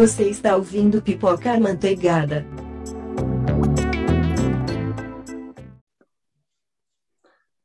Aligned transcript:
Você 0.00 0.30
está 0.30 0.56
ouvindo 0.56 1.02
Pipoca 1.02 1.60
Manteigada. 1.60 2.46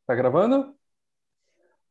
Tá 0.05 0.13
gravando? 0.13 0.75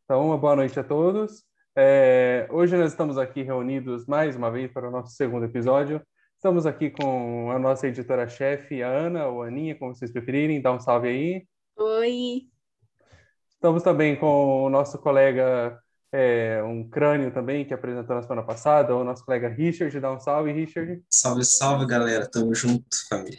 Então, 0.05 0.27
uma 0.27 0.37
boa 0.37 0.55
noite 0.55 0.79
a 0.79 0.85
todos. 0.85 1.43
É, 1.75 2.47
hoje 2.51 2.77
nós 2.77 2.93
estamos 2.93 3.17
aqui 3.17 3.41
reunidos 3.41 4.05
mais 4.05 4.37
uma 4.37 4.51
vez 4.51 4.71
para 4.71 4.87
o 4.87 4.91
nosso 4.91 5.15
segundo 5.17 5.47
episódio. 5.47 6.03
Estamos 6.37 6.67
aqui 6.67 6.91
com 6.91 7.51
a 7.51 7.59
nossa 7.59 7.89
editora-chefe, 7.89 8.83
a 8.83 8.89
Ana, 8.89 9.27
ou 9.29 9.43
Aninha, 9.43 9.79
como 9.79 9.95
vocês 9.95 10.13
preferirem. 10.13 10.61
Dá 10.61 10.73
um 10.73 10.79
salve 10.79 11.09
aí. 11.09 11.47
Oi. 11.75 12.43
Estamos 13.49 13.83
também 13.83 14.15
com 14.15 14.65
o 14.65 14.69
nosso 14.69 14.99
colega, 14.99 15.83
é, 16.17 16.63
um 16.63 16.89
crânio 16.89 17.33
também, 17.33 17.65
que 17.65 17.75
apresentou 17.75 18.15
na 18.15 18.23
semana 18.23 18.45
passada, 18.45 18.95
o 18.95 19.03
nosso 19.03 19.25
colega 19.25 19.49
Richard. 19.49 19.99
Dá 19.99 20.13
um 20.13 20.21
salve, 20.21 20.53
Richard. 20.53 21.03
Salve, 21.11 21.45
salve, 21.45 21.87
galera. 21.87 22.31
Tamo 22.31 22.55
junto, 22.55 22.87
família. 23.09 23.37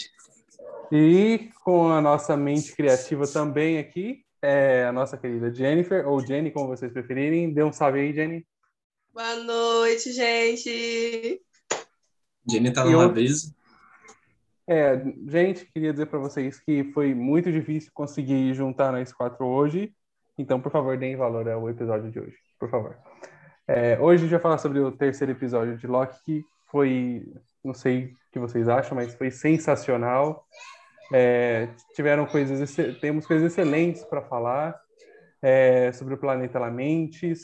E 0.92 1.52
com 1.64 1.90
a 1.90 2.02
nossa 2.02 2.36
mente 2.36 2.76
criativa 2.76 3.26
também 3.26 3.78
aqui, 3.78 4.26
é 4.42 4.84
a 4.84 4.92
nossa 4.92 5.18
querida 5.18 5.54
Jennifer, 5.54 6.06
ou 6.06 6.20
Jenny, 6.20 6.52
como 6.52 6.68
vocês 6.68 6.92
preferirem. 6.92 7.54
Dê 7.54 7.64
um 7.64 7.72
salve 7.72 8.02
aí, 8.02 8.14
Jenny. 8.14 8.46
Boa 9.14 9.36
noite, 9.38 10.12
gente. 10.12 11.42
Jenny 12.46 12.74
tá 12.74 12.84
numa 12.84 13.04
eu- 13.04 13.12
brisa. 13.14 13.56
É, 14.68 15.02
gente, 15.28 15.66
queria 15.68 15.94
dizer 15.94 16.08
para 16.08 16.20
vocês 16.20 16.60
que 16.60 16.84
foi 16.92 17.14
muito 17.14 17.50
difícil 17.52 17.90
conseguir 17.94 18.54
juntar 18.54 18.92
nós 18.92 19.14
quatro 19.14 19.46
hoje. 19.46 19.94
Então, 20.38 20.60
por 20.60 20.72
favor, 20.72 20.98
deem 20.98 21.16
valor 21.16 21.48
ao 21.48 21.70
episódio 21.70 22.12
de 22.12 22.20
hoje, 22.20 22.36
por 22.60 22.70
favor. 22.70 22.98
É, 23.68 23.98
hoje 24.00 24.18
a 24.18 24.26
gente 24.26 24.32
vai 24.32 24.40
falar 24.40 24.58
sobre 24.58 24.80
o 24.80 24.92
terceiro 24.92 25.32
episódio 25.32 25.78
de 25.78 25.88
Loki, 25.88 26.16
que 26.24 26.46
foi, 26.68 27.26
não 27.64 27.74
sei 27.74 28.06
o 28.06 28.32
que 28.32 28.40
vocês 28.40 28.68
acham, 28.68 28.96
mas 28.96 29.16
foi 29.16 29.32
sensacional. 29.32 30.46
É, 31.14 31.70
tiveram 31.96 32.26
coisas, 32.26 32.76
temos 33.00 33.26
coisas 33.26 33.52
excelentes 33.52 34.04
para 34.04 34.22
falar 34.22 34.80
é, 35.42 35.92
sobre 35.92 36.14
o 36.14 36.18
planeta 36.18 36.60
Lamentes, 36.60 37.42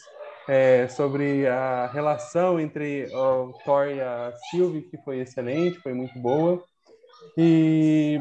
é, 0.48 0.88
sobre 0.88 1.48
a 1.48 1.88
relação 1.88 2.59
entre 2.59 3.08
o 3.16 3.54
Thor 3.64 3.88
e 3.88 4.02
a 4.02 4.34
Sylvie, 4.50 4.82
que 4.84 4.98
foi 5.04 5.20
excelente, 5.20 5.80
foi 5.80 5.94
muito 5.94 6.17
boa. 6.20 6.64
E, 7.38 8.20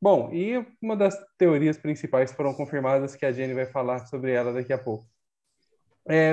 bom, 0.00 0.30
e 0.32 0.64
uma 0.80 0.96
das 0.96 1.16
teorias 1.36 1.76
principais 1.78 2.32
foram 2.32 2.54
confirmadas 2.54 3.14
que 3.16 3.26
a 3.26 3.32
Jenny 3.32 3.54
vai 3.54 3.66
falar 3.66 4.06
sobre 4.06 4.32
ela 4.32 4.52
daqui 4.52 4.72
a 4.72 4.78
pouco. 4.78 5.06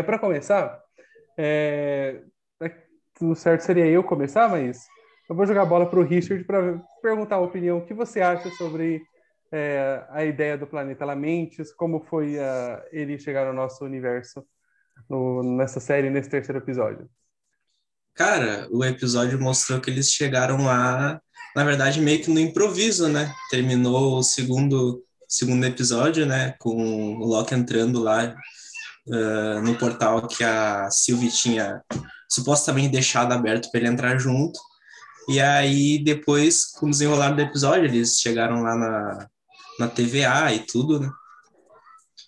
Para 0.06 0.20
começar, 0.20 0.82
é, 1.38 2.22
o 3.22 3.36
certo 3.36 3.62
seria 3.62 3.86
eu 3.88 4.04
começar, 4.04 4.50
mas 4.50 4.86
eu 5.30 5.36
vou 5.36 5.46
jogar 5.46 5.64
a 5.64 5.66
bola 5.66 5.90
para 5.90 6.00
o 6.00 6.04
Richard 6.04 6.44
para 6.46 6.80
perguntar 7.02 7.36
a 7.36 7.42
opinião. 7.42 7.78
O 7.80 7.86
que 7.86 7.94
você 7.94 8.22
acha 8.22 8.50
sobre 8.52 9.02
é, 9.52 10.04
a 10.10 10.26
ideia 10.26 10.58
do 10.58 10.68
planeta 10.68 11.06
Lamentes? 11.06 11.74
Como 11.74 12.02
foi 12.06 12.40
ah, 12.40 12.84
ele 12.92 13.18
chegar 13.20 13.46
no 13.46 13.54
nosso 13.54 13.86
universo 13.86 14.46
no- 15.10 15.44
nessa 15.58 15.80
série, 15.80 16.10
nesse 16.10 16.30
terceiro 16.30 16.60
episódio? 16.60 17.10
Cara, 18.16 18.68
o 18.72 18.84
episódio 18.86 19.40
mostrou 19.42 19.82
que 19.82 19.90
eles 19.90 20.12
chegaram 20.12 20.64
lá, 20.66 21.20
na 21.56 21.64
verdade, 21.64 22.00
meio 22.00 22.22
que 22.24 22.30
no 22.30 22.40
improviso, 22.40 23.08
né? 23.10 23.34
Terminou 23.50 24.20
o 24.20 24.24
segundo, 24.24 25.04
segundo 25.28 25.66
episódio, 25.66 26.26
né? 26.26 26.54
Com 26.60 27.16
o 27.18 27.26
Loki 27.26 27.56
entrando 27.56 28.00
lá 28.02 28.36
ah, 29.12 29.62
no 29.62 29.76
portal 29.78 30.28
que 30.28 30.44
a 30.44 30.90
Sylvie 30.90 31.32
tinha 31.32 31.82
supostamente 32.30 32.90
deixado 32.90 33.34
aberto 33.34 33.70
para 33.70 33.80
ele 33.80 33.90
entrar 33.90 34.18
junto. 34.18 34.60
E 35.28 35.40
aí, 35.40 36.04
depois, 36.04 36.66
com 36.66 36.88
o 36.88 36.90
desenrolar 36.90 37.32
do 37.32 37.42
episódio, 37.42 37.86
eles 37.86 38.20
chegaram 38.20 38.62
lá 38.62 38.76
na, 38.76 39.28
na 39.80 39.88
TVA 39.88 40.54
e 40.54 40.60
tudo, 40.60 41.00
né? 41.00 41.10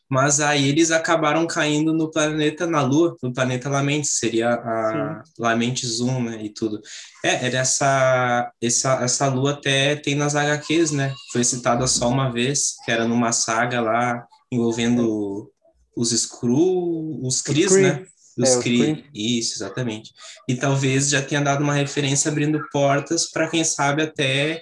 Mas 0.09 0.39
aí 0.39 0.69
eles 0.69 0.91
acabaram 0.91 1.47
caindo 1.47 1.91
no 1.91 2.11
planeta, 2.11 2.67
na 2.67 2.81
Lua, 2.83 3.17
no 3.23 3.33
planeta 3.33 3.69
Lamentes, 3.69 4.17
seria 4.19 4.53
a 4.53 5.23
Lamentes 5.37 5.99
1, 5.99 6.23
né, 6.23 6.43
e 6.43 6.49
tudo. 6.53 6.79
É, 7.23 7.47
era 7.47 7.57
essa, 7.57 8.51
essa, 8.61 9.03
essa 9.03 9.27
Lua 9.27 9.53
até 9.53 9.95
tem 9.95 10.13
nas 10.13 10.35
HQs, 10.35 10.91
né, 10.91 11.11
foi 11.31 11.43
citada 11.43 11.87
só 11.87 12.07
uma 12.07 12.31
vez, 12.31 12.75
que 12.85 12.91
era 12.91 13.07
numa 13.07 13.31
saga 13.31 13.81
lá, 13.81 14.25
envolvendo 14.51 15.51
os 15.95 16.11
Skrull, 16.11 17.25
os 17.25 17.41
Cris, 17.41 17.71
né, 17.71 18.05
os 18.37 18.65
É, 18.67 19.03
isso, 19.13 19.57
exatamente. 19.57 20.11
E 20.47 20.55
talvez 20.55 21.09
já 21.09 21.21
tenha 21.21 21.41
dado 21.41 21.63
uma 21.63 21.73
referência 21.73 22.29
abrindo 22.29 22.61
portas 22.71 23.31
para 23.31 23.49
quem 23.49 23.63
sabe 23.63 24.03
até 24.03 24.61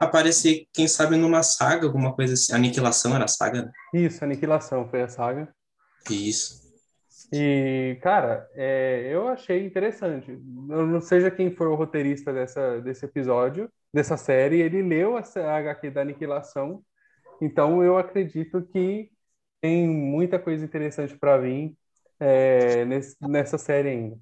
aparecer, 0.00 0.66
quem 0.72 0.86
sabe 0.86 1.16
numa 1.16 1.42
saga, 1.42 1.86
alguma 1.86 2.14
coisa 2.14 2.34
assim, 2.34 2.52
Aniquilação 2.52 3.14
era 3.14 3.24
a 3.24 3.28
saga, 3.28 3.62
né? 3.62 3.72
Isso, 3.94 4.22
Aniquilação 4.22 4.88
foi 4.88 5.02
a 5.02 5.08
saga. 5.08 5.48
Isso. 6.10 6.62
E, 7.32 7.98
cara, 8.02 8.46
é, 8.54 9.08
eu 9.10 9.28
achei 9.28 9.64
interessante. 9.64 10.30
Eu 10.30 10.86
não 10.86 11.00
seja 11.00 11.30
quem 11.30 11.50
for 11.50 11.68
o 11.68 11.74
roteirista 11.74 12.32
dessa, 12.32 12.80
desse 12.80 13.04
episódio, 13.06 13.70
dessa 13.92 14.16
série, 14.16 14.60
ele 14.60 14.82
leu 14.82 15.16
essa 15.16 15.40
HQ 15.40 15.90
da 15.90 16.02
Aniquilação, 16.02 16.82
então 17.40 17.82
eu 17.82 17.96
acredito 17.96 18.62
que 18.72 19.10
tem 19.64 19.88
muita 19.88 20.38
coisa 20.38 20.62
interessante 20.62 21.16
para 21.16 21.38
vir 21.38 21.74
é, 22.20 22.84
nesse- 22.84 23.16
nessa 23.22 23.56
série 23.56 23.88
ainda. 23.88 24.18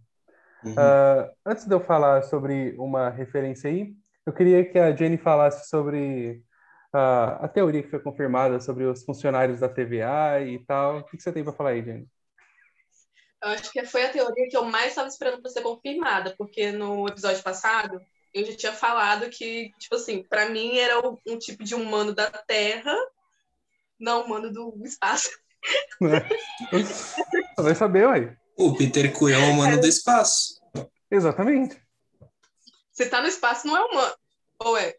Uhum. 0.64 0.76
Ah, 0.78 1.32
antes 1.44 1.66
de 1.66 1.74
eu 1.74 1.80
falar 1.80 2.22
sobre 2.22 2.76
uma 2.78 3.10
referência 3.10 3.68
aí, 3.68 3.92
eu 4.24 4.32
queria 4.32 4.64
que 4.64 4.78
a 4.78 4.94
Jenny 4.94 5.18
falasse 5.18 5.68
sobre 5.68 6.44
ah, 6.92 7.44
a 7.44 7.48
teoria 7.48 7.82
que 7.82 7.90
foi 7.90 7.98
confirmada 7.98 8.60
sobre 8.60 8.84
os 8.84 9.04
funcionários 9.04 9.58
da 9.58 9.68
TVA 9.68 10.40
e 10.42 10.64
tal. 10.64 10.98
O 10.98 11.04
que 11.06 11.16
que 11.16 11.22
você 11.24 11.32
tem 11.32 11.42
para 11.42 11.52
falar 11.52 11.70
aí, 11.70 11.82
Jenny? 11.82 12.06
Eu 13.42 13.48
acho 13.50 13.72
que 13.72 13.84
foi 13.84 14.04
a 14.04 14.12
teoria 14.12 14.48
que 14.48 14.56
eu 14.56 14.64
mais 14.64 14.90
estava 14.90 15.08
esperando 15.08 15.42
para 15.42 15.50
ser 15.50 15.62
confirmada, 15.62 16.36
porque 16.38 16.70
no 16.70 17.08
episódio 17.08 17.42
passado 17.42 18.00
eu 18.32 18.44
já 18.44 18.56
tinha 18.56 18.72
falado 18.72 19.28
que, 19.28 19.72
tipo 19.76 19.96
assim, 19.96 20.22
para 20.22 20.48
mim 20.50 20.78
era 20.78 21.00
um 21.26 21.36
tipo 21.36 21.64
de 21.64 21.74
humano 21.74 22.14
da 22.14 22.30
Terra, 22.30 22.94
não 24.02 24.24
humano 24.24 24.52
do 24.52 24.84
espaço. 24.84 25.30
Vai 27.56 27.74
saber, 27.74 28.06
ué. 28.06 28.36
O 28.56 28.76
Peter 28.76 29.16
Quill 29.16 29.28
é 29.30 29.38
o 29.38 29.50
humano 29.52 29.80
do 29.80 29.86
espaço. 29.86 30.60
Exatamente. 31.10 31.80
Se 32.90 33.06
tá 33.06 33.20
no 33.22 33.28
espaço, 33.28 33.66
não 33.66 33.76
é 33.76 33.84
humano. 33.84 34.14
Ou 34.58 34.76
é? 34.76 34.94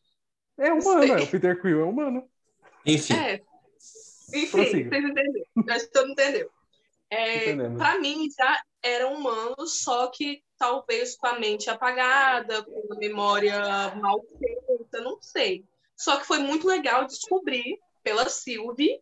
É 0.58 0.72
humano, 0.72 1.03
é. 1.13 1.22
O 1.22 1.28
Peter 1.28 1.62
Quill 1.62 1.81
é 1.81 1.84
humano. 1.84 2.28
Enfim, 2.86 3.13
É. 3.13 3.42
Enfim, 4.34 4.52
Prossiga. 4.52 4.90
vocês 4.90 5.03
entenderam. 5.03 5.46
Eu 5.56 5.74
Acho 5.74 5.86
que 5.86 5.92
todo 5.92 6.08
mundo 6.08 6.19
entendeu. 6.19 6.52
É, 7.12 7.56
para 7.78 8.00
mim, 8.00 8.28
já 8.36 8.59
era 8.81 9.08
humano, 9.08 9.68
só 9.68 10.08
que 10.08 10.44
talvez 10.58 11.16
com 11.16 11.28
a 11.28 11.40
mente 11.40 11.69
apagada, 11.69 12.63
com 12.63 12.94
a 12.94 12.97
memória 12.97 13.94
mal 13.96 14.19
feita, 14.40 15.02
não 15.02 15.22
sei. 15.22 15.63
Só 15.96 16.18
que 16.18 16.25
foi 16.25 16.40
muito 16.40 16.66
legal 16.68 17.06
descobrir 17.06 17.78
pela 18.03 18.30
Sylvie 18.30 19.02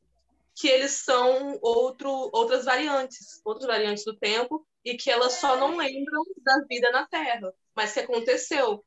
que 0.55 0.67
eles 0.67 0.91
são 0.91 1.57
outro, 1.61 2.29
outras 2.33 2.65
variantes, 2.65 3.41
outras 3.43 3.65
variantes 3.65 4.03
do 4.03 4.15
tempo, 4.15 4.65
e 4.83 4.95
que 4.95 5.09
elas 5.09 5.33
só 5.33 5.55
não 5.57 5.77
lembram 5.77 6.23
da 6.37 6.59
vida 6.69 6.91
na 6.91 7.07
Terra, 7.07 7.53
mas 7.75 7.93
que 7.93 8.01
aconteceu. 8.01 8.83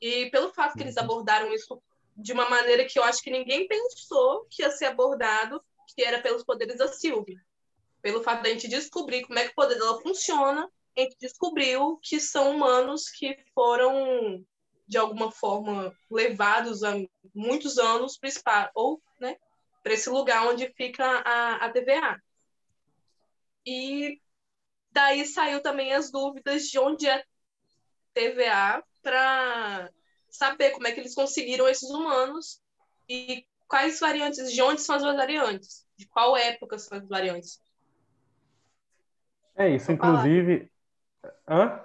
E 0.00 0.30
pelo 0.30 0.52
fato 0.52 0.76
que 0.76 0.82
eles 0.82 0.96
abordaram 0.96 1.52
isso 1.54 1.80
de 2.16 2.32
uma 2.32 2.48
maneira 2.48 2.84
que 2.84 2.98
eu 2.98 3.04
acho 3.04 3.22
que 3.22 3.30
ninguém 3.30 3.66
pensou 3.66 4.46
que 4.50 4.62
ia 4.62 4.70
ser 4.70 4.86
abordado, 4.86 5.62
que 5.94 6.02
era 6.02 6.20
pelos 6.20 6.44
poderes 6.44 6.78
da 6.78 6.88
Sylvie. 6.88 7.38
Pelo 8.02 8.22
fato 8.22 8.42
da 8.42 8.50
gente 8.50 8.68
descobrir 8.68 9.22
como 9.22 9.38
é 9.38 9.44
que 9.44 9.52
o 9.52 9.54
poder 9.54 9.78
dela 9.78 10.00
funciona, 10.00 10.70
a 10.96 11.00
gente 11.00 11.16
descobriu 11.20 11.98
que 12.02 12.18
são 12.18 12.56
humanos 12.56 13.08
que 13.10 13.36
foram, 13.54 14.44
de 14.86 14.96
alguma 14.96 15.30
forma, 15.30 15.94
levados 16.10 16.82
há 16.82 16.94
muitos 17.34 17.78
anos 17.78 18.16
para 18.16 18.28
espaço, 18.28 18.70
ou 18.74 19.02
né, 19.20 19.36
para 19.82 19.92
esse 19.92 20.08
lugar 20.10 20.46
onde 20.46 20.68
fica 20.74 21.04
a, 21.04 21.66
a 21.66 21.70
TVA. 21.70 22.20
E 23.64 24.20
daí 24.92 25.24
saiu 25.26 25.60
também 25.60 25.92
as 25.92 26.10
dúvidas 26.10 26.68
de 26.68 26.78
onde 26.78 27.08
é 27.08 27.24
TVA 28.14 28.82
para 29.02 29.90
saber 30.30 30.70
como 30.70 30.86
é 30.86 30.92
que 30.92 31.00
eles 31.00 31.14
conseguiram 31.14 31.68
esses 31.68 31.88
humanos 31.90 32.60
e 33.08 33.46
quais 33.68 34.00
variantes, 34.00 34.52
de 34.52 34.62
onde 34.62 34.80
são 34.80 34.96
as 34.96 35.02
variantes, 35.02 35.86
de 35.96 36.06
qual 36.06 36.36
época 36.36 36.78
são 36.78 36.98
as 36.98 37.06
variantes. 37.08 37.60
É 39.56 39.70
isso, 39.70 39.86
Vou 39.86 39.96
falar. 39.96 40.12
inclusive. 40.18 40.70
Hã? 41.48 41.80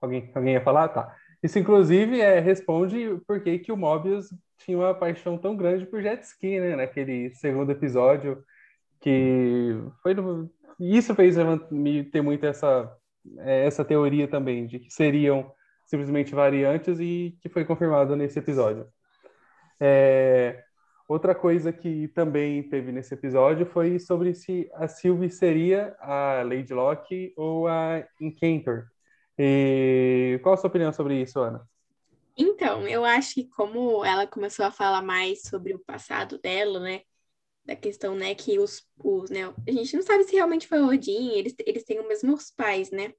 Alguém, 0.00 0.30
alguém 0.34 0.54
ia 0.54 0.64
falar? 0.64 0.88
Tá. 0.88 1.16
Isso, 1.42 1.58
inclusive, 1.58 2.20
é, 2.20 2.40
responde 2.40 3.20
por 3.26 3.42
que 3.42 3.58
que 3.58 3.72
o 3.72 3.76
Mobius 3.76 4.32
tinha 4.60 4.78
uma 4.78 4.94
paixão 4.94 5.38
tão 5.38 5.56
grande 5.56 5.86
por 5.86 6.02
jet 6.02 6.22
ski, 6.22 6.60
né? 6.60 6.76
Naquele 6.76 7.30
segundo 7.34 7.72
episódio, 7.72 8.44
que 9.00 9.74
foi 10.02 10.14
no- 10.14 10.50
Isso 10.78 11.14
fez 11.14 11.36
me 11.70 12.04
ter 12.04 12.22
muito 12.22 12.44
essa, 12.46 12.90
é, 13.40 13.66
essa 13.66 13.84
teoria 13.84 14.28
também, 14.28 14.66
de 14.66 14.78
que 14.78 14.90
seriam 14.90 15.52
simplesmente 15.86 16.34
variantes 16.34 17.00
e 17.00 17.36
que 17.42 17.48
foi 17.48 17.64
confirmado 17.64 18.16
nesse 18.16 18.38
episódio. 18.38 18.86
É, 19.80 20.62
outra 21.08 21.34
coisa 21.34 21.72
que 21.72 22.08
também 22.08 22.62
teve 22.68 22.92
nesse 22.92 23.14
episódio 23.14 23.66
foi 23.66 23.98
sobre 23.98 24.34
se 24.34 24.70
a 24.74 24.86
Sylvie 24.88 25.30
seria 25.30 25.96
a 26.00 26.42
Lady 26.44 26.72
Locke 26.72 27.32
ou 27.36 27.66
a 27.68 28.04
Encantor. 28.20 28.86
E 29.38 30.38
qual 30.42 30.54
a 30.54 30.56
sua 30.58 30.68
opinião 30.68 30.92
sobre 30.92 31.20
isso, 31.20 31.40
Ana? 31.40 31.66
Então, 32.42 32.88
eu 32.88 33.04
acho 33.04 33.34
que 33.34 33.44
como 33.44 34.02
ela 34.02 34.26
começou 34.26 34.64
a 34.64 34.70
falar 34.70 35.02
mais 35.02 35.42
sobre 35.42 35.74
o 35.74 35.78
passado 35.78 36.38
dela, 36.38 36.80
né? 36.80 37.02
Da 37.66 37.76
questão, 37.76 38.14
né, 38.14 38.34
que 38.34 38.58
os, 38.58 38.82
os 38.98 39.28
né, 39.28 39.52
a 39.68 39.70
gente 39.70 39.94
não 39.94 40.02
sabe 40.02 40.24
se 40.24 40.32
realmente 40.32 40.66
foi 40.66 40.80
o 40.80 40.88
Odin, 40.88 41.32
eles, 41.32 41.54
eles 41.66 41.84
têm 41.84 42.00
os 42.00 42.08
mesmos 42.08 42.50
pais, 42.50 42.90
né? 42.90 43.12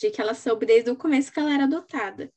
De 0.00 0.10
que 0.10 0.22
ela 0.22 0.32
soube 0.32 0.64
desde 0.64 0.90
o 0.90 0.96
começo 0.96 1.30
que 1.30 1.38
ela 1.38 1.52
era 1.52 1.64
adotada. 1.64 2.32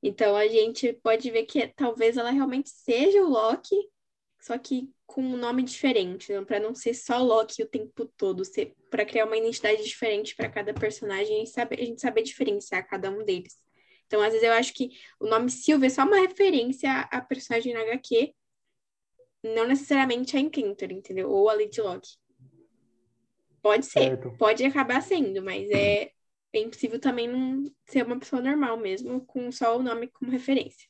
Então 0.00 0.36
a 0.36 0.46
gente 0.46 0.92
pode 1.02 1.28
ver 1.32 1.46
que 1.46 1.66
talvez 1.74 2.16
ela 2.16 2.30
realmente 2.30 2.70
seja 2.70 3.20
o 3.20 3.28
Loki, 3.28 3.76
só 4.40 4.56
que 4.56 4.88
com 5.04 5.20
um 5.20 5.36
nome 5.36 5.64
diferente, 5.64 6.32
né? 6.32 6.44
para 6.44 6.60
não 6.60 6.76
ser 6.76 6.94
só 6.94 7.18
Loki 7.18 7.60
o 7.64 7.68
tempo 7.68 8.06
todo, 8.16 8.44
para 8.88 9.04
criar 9.04 9.26
uma 9.26 9.36
identidade 9.36 9.82
diferente 9.82 10.36
para 10.36 10.48
cada 10.48 10.72
personagem 10.72 11.42
e 11.42 11.46
saber, 11.48 11.80
a 11.80 11.84
gente 11.84 12.00
saber 12.00 12.22
diferenciar 12.22 12.86
cada 12.88 13.10
um 13.10 13.24
deles. 13.24 13.58
Então, 14.10 14.20
às 14.22 14.32
vezes 14.32 14.42
eu 14.42 14.52
acho 14.52 14.74
que 14.74 14.90
o 15.20 15.26
nome 15.28 15.48
Silva 15.48 15.86
é 15.86 15.88
só 15.88 16.02
uma 16.02 16.18
referência 16.18 17.02
à 17.12 17.20
personagem 17.20 17.72
na 17.72 17.82
HQ, 17.82 18.34
não 19.44 19.68
necessariamente 19.68 20.36
a 20.36 20.40
Encantor, 20.40 20.90
entendeu? 20.90 21.30
Ou 21.30 21.48
a 21.48 21.54
Lady 21.54 21.80
Locke. 21.80 22.16
Pode 23.62 23.86
ser, 23.86 24.08
certo. 24.16 24.36
pode 24.36 24.64
acabar 24.64 25.00
sendo, 25.00 25.40
mas 25.44 25.70
é, 25.70 26.10
é 26.52 26.58
impossível 26.58 26.98
também 26.98 27.28
não 27.28 27.62
ser 27.86 28.04
uma 28.04 28.18
pessoa 28.18 28.42
normal 28.42 28.76
mesmo, 28.78 29.24
com 29.24 29.52
só 29.52 29.78
o 29.78 29.82
nome 29.82 30.08
como 30.08 30.32
referência. 30.32 30.88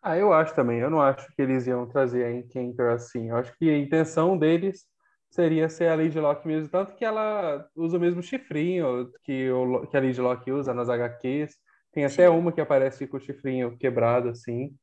Ah, 0.00 0.16
eu 0.16 0.32
acho 0.32 0.54
também. 0.54 0.78
Eu 0.78 0.88
não 0.88 1.02
acho 1.02 1.30
que 1.34 1.42
eles 1.42 1.66
iam 1.66 1.86
trazer 1.86 2.24
a 2.24 2.32
Encantor 2.32 2.92
assim. 2.92 3.28
Eu 3.28 3.36
acho 3.36 3.54
que 3.58 3.68
a 3.68 3.76
intenção 3.76 4.38
deles 4.38 4.86
seria 5.30 5.68
ser 5.68 5.88
a 5.88 5.94
Lady 5.94 6.18
Locke 6.18 6.46
mesmo, 6.46 6.68
tanto 6.68 6.94
que 6.94 7.04
ela 7.04 7.68
usa 7.76 7.96
o 7.96 8.00
mesmo 8.00 8.22
chifrinho 8.22 9.10
que, 9.22 9.50
o, 9.50 9.86
que 9.86 9.96
a 9.96 10.00
Lady 10.00 10.20
Locke 10.20 10.50
usa 10.50 10.74
nas 10.74 10.88
HQs. 10.88 11.56
Tem 11.92 12.04
até 12.04 12.28
uma 12.28 12.52
que 12.52 12.60
aparece 12.60 13.06
com 13.06 13.16
o 13.16 13.20
chifrinho 13.20 13.76
quebrado, 13.76 14.28
assim. 14.28 14.74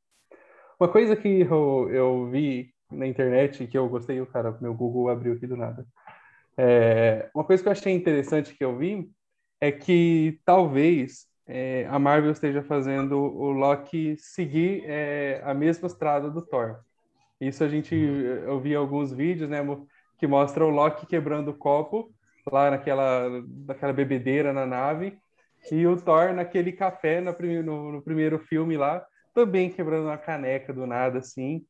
Uma 0.80 0.90
coisa 0.90 1.16
que 1.16 1.42
eu, 1.42 1.90
eu 1.90 2.30
vi 2.30 2.74
na 2.92 3.08
internet 3.08 3.66
que 3.68 3.78
eu 3.78 3.88
gostei, 3.88 4.20
o 4.22 4.26
cara, 4.26 4.58
meu 4.62 4.74
Google 4.74 5.10
abriu 5.10 5.34
aqui 5.34 5.48
do 5.48 5.58
nada. 5.58 5.86
É, 6.58 7.30
uma 7.34 7.44
coisa 7.44 7.62
que 7.62 7.70
eu 7.70 7.72
achei 7.72 7.94
interessante 7.94 8.56
que 8.56 8.64
eu 8.64 8.78
vi 8.78 9.10
é 9.60 9.72
que 9.72 10.40
talvez 10.46 11.28
é, 11.48 11.86
a 11.90 12.00
Marvel 12.00 12.32
esteja 12.32 12.64
fazendo 12.64 13.18
o 13.18 13.52
Loki 13.52 14.16
seguir 14.18 14.84
é, 14.86 15.42
a 15.44 15.54
mesma 15.54 15.88
estrada 15.88 16.30
do 16.30 16.42
Thor. 16.42 16.80
Isso 17.40 17.64
a 17.64 17.68
gente, 17.68 17.94
eu 17.94 18.60
vi 18.60 18.74
alguns 18.74 19.12
vídeos, 19.12 19.50
né, 19.50 19.62
que 20.18 20.28
mostra 20.28 20.66
o 20.66 20.70
Loki 20.70 21.06
quebrando 21.06 21.52
o 21.52 21.58
copo 21.58 22.14
lá 22.52 22.72
naquela, 22.72 23.30
naquela 23.68 23.94
bebedeira 23.94 24.54
na 24.54 24.66
nave 24.66 25.18
e 25.72 25.86
o 25.88 26.00
Thor 26.00 26.34
naquele 26.34 26.72
café 26.72 27.22
no, 27.22 27.34
no, 27.64 27.92
no 27.94 28.02
primeiro 28.02 28.38
filme 28.40 28.78
lá, 28.78 29.06
também 29.34 29.70
quebrando 29.70 30.06
uma 30.06 30.18
caneca 30.18 30.72
do 30.72 30.86
nada, 30.86 31.20
assim. 31.20 31.66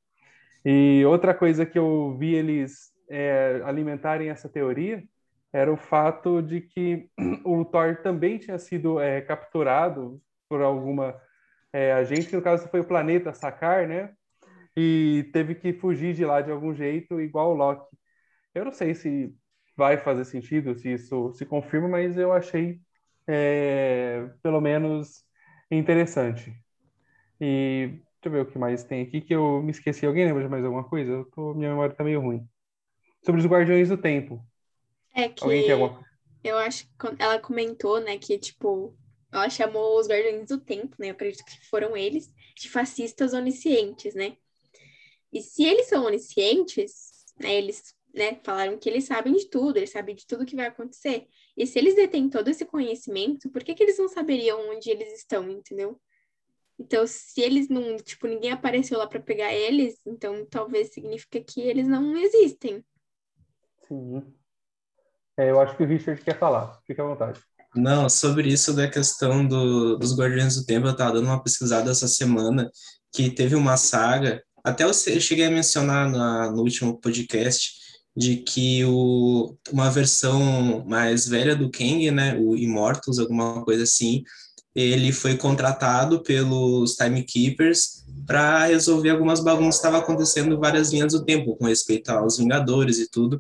E 0.64 1.04
outra 1.06 1.34
coisa 1.34 1.66
que 1.66 1.78
eu 1.78 2.16
vi 2.18 2.34
eles 2.34 2.92
é, 3.10 3.62
alimentarem 3.64 4.30
essa 4.30 4.50
teoria 4.50 5.04
era 5.54 5.72
o 5.72 5.78
fato 5.78 6.42
de 6.42 6.62
que 6.62 7.10
o 7.46 7.64
Thor 7.64 7.98
também 8.02 8.38
tinha 8.38 8.60
sido 8.60 9.00
é, 9.00 9.22
capturado 9.22 10.22
por 10.50 10.62
alguma 10.62 11.16
é, 11.72 11.94
agente, 11.94 12.36
no 12.36 12.42
caso 12.42 12.68
foi 12.68 12.82
o 12.82 12.88
planeta 12.88 13.34
Sakar, 13.34 13.88
né? 13.88 14.12
E 14.76 15.30
teve 15.32 15.56
que 15.56 15.72
fugir 15.72 16.14
de 16.14 16.26
lá 16.26 16.42
de 16.42 16.52
algum 16.52 16.74
jeito, 16.74 17.22
igual 17.22 17.52
o 17.52 17.56
Loki. 17.56 17.96
Eu 18.56 18.66
não 18.66 18.72
sei 18.72 18.96
se 18.96 19.36
vai 19.76 19.98
fazer 19.98 20.24
sentido, 20.26 20.74
se 20.74 20.94
isso 20.94 21.34
se 21.34 21.46
confirma, 21.46 21.90
mas 21.90 22.18
eu 22.18 22.32
achei 22.32 22.80
é, 23.28 24.30
pelo 24.42 24.62
menos 24.62 25.26
interessante. 25.70 26.56
E 27.40 28.00
deixa 28.22 28.26
eu 28.26 28.32
ver 28.32 28.42
o 28.42 28.46
que 28.46 28.58
mais 28.58 28.84
tem 28.84 29.02
aqui 29.02 29.20
que 29.20 29.36
eu 29.36 29.62
me 29.62 29.72
esqueci. 29.72 30.06
Alguém 30.06 30.26
lembra 30.26 30.44
de 30.44 30.50
mais 30.50 30.64
alguma 30.64 30.84
coisa? 30.84 31.12
Eu 31.12 31.26
tô, 31.26 31.54
minha 31.54 31.70
memória 31.70 31.92
está 31.92 32.04
meio 32.04 32.22
ruim. 32.22 32.48
Sobre 33.26 33.42
os 33.42 33.48
Guardiões 33.48 33.90
do 33.90 33.98
Tempo. 33.98 34.42
É 35.14 35.28
que 35.28 35.44
Alguém 35.44 35.64
tem 35.64 35.72
alguma... 35.72 36.06
eu 36.44 36.58
acho 36.58 36.86
que 36.86 36.92
ela 37.20 37.40
comentou, 37.40 38.00
né, 38.00 38.18
que 38.18 38.38
tipo, 38.38 38.96
ela 39.32 39.50
chamou 39.50 40.00
os 40.00 40.08
Guardiões 40.08 40.48
do 40.48 40.60
Tempo, 40.60 40.96
né? 41.00 41.08
Eu 41.08 41.12
acredito 41.12 41.44
que 41.44 41.68
foram 41.68 41.96
eles, 41.98 42.32
de 42.56 42.70
fascistas 42.70 43.34
oniscientes, 43.34 44.16
né? 44.16 44.38
E 45.34 45.42
se 45.42 45.64
eles 45.64 45.88
são 45.88 46.06
oniscientes, 46.06 47.26
né, 47.40 47.54
eles 47.54 47.95
né, 48.16 48.40
falaram 48.44 48.78
que 48.78 48.90
eles 48.90 49.06
sabem 49.06 49.34
de 49.34 49.50
tudo, 49.50 49.78
eles 49.78 49.92
sabem 49.92 50.16
de 50.16 50.26
tudo 50.26 50.46
que 50.46 50.56
vai 50.56 50.68
acontecer. 50.68 51.28
E 51.56 51.68
se 51.68 51.78
eles 51.78 51.96
detêm 51.96 52.30
todo 52.30 52.48
esse 52.48 52.66
conhecimento, 52.66 53.50
por 53.50 53.64
que, 53.64 53.76
que 53.76 53.84
eles 53.84 53.98
não 53.98 54.08
saberiam 54.08 54.70
onde 54.70 54.90
eles 54.90 55.14
estão, 55.14 55.50
entendeu? 55.50 56.00
Então, 56.80 57.06
se 57.08 57.42
eles 57.42 57.70
não, 57.70 57.98
tipo, 57.98 58.28
ninguém 58.28 58.52
apareceu 58.52 58.98
lá 58.98 59.08
para 59.08 59.20
pegar 59.20 59.54
eles, 59.54 60.00
então 60.06 60.46
talvez 60.46 60.94
significa 60.94 61.40
que 61.42 61.62
eles 61.62 61.88
não 61.88 62.16
existem. 62.18 62.84
Sim. 63.88 64.24
É, 65.38 65.50
eu 65.50 65.60
acho 65.60 65.76
que 65.76 65.84
o 65.84 65.88
Richard 65.88 66.22
quer 66.22 66.38
falar. 66.38 66.80
Fique 66.86 67.00
à 67.00 67.04
vontade. 67.04 67.40
Não, 67.76 68.10
sobre 68.10 68.48
isso 68.48 68.74
da 68.74 68.90
questão 68.90 69.46
do, 69.46 69.98
dos 69.98 70.18
Guardiões 70.18 70.56
do 70.56 70.66
Tempo, 70.66 70.88
eu 70.88 70.92
estava 70.92 71.14
dando 71.14 71.26
uma 71.26 71.44
pesquisada 71.44 71.92
essa 71.92 72.08
semana 72.08 72.72
que 73.14 73.30
teve 73.30 73.56
uma 73.56 73.76
saga, 73.76 74.42
até 74.64 74.84
eu 74.84 74.94
cheguei 74.94 75.46
a 75.46 75.52
mencionar 75.52 76.10
na, 76.10 76.52
no 76.52 76.62
último 76.62 77.00
podcast, 77.00 77.85
de 78.16 78.38
que 78.38 78.86
o, 78.86 79.56
uma 79.72 79.92
versão 79.92 80.86
mais 80.88 81.28
velha 81.28 81.56
do 81.56 81.70
Kang, 81.70 82.10
né, 82.12 82.38
o 82.40 82.56
Immortals, 82.56 83.20
alguma 83.20 83.64
coisa 83.64 83.84
assim, 83.84 84.24
ele 84.74 85.12
foi 85.12 85.36
contratado 85.38 86.22
pelos 86.22 86.96
Timekeepers 86.96 88.06
para 88.26 88.66
resolver 88.66 89.10
algumas 89.10 89.40
bagunças 89.40 89.76
que 89.76 89.88
estavam 89.88 90.00
acontecendo 90.00 90.54
em 90.54 90.60
várias 90.60 90.92
linhas 90.92 91.14
do 91.14 91.24
tempo, 91.24 91.56
com 91.56 91.66
respeito 91.66 92.10
aos 92.10 92.38
Vingadores 92.38 93.00
e 93.00 93.10
tudo. 93.10 93.40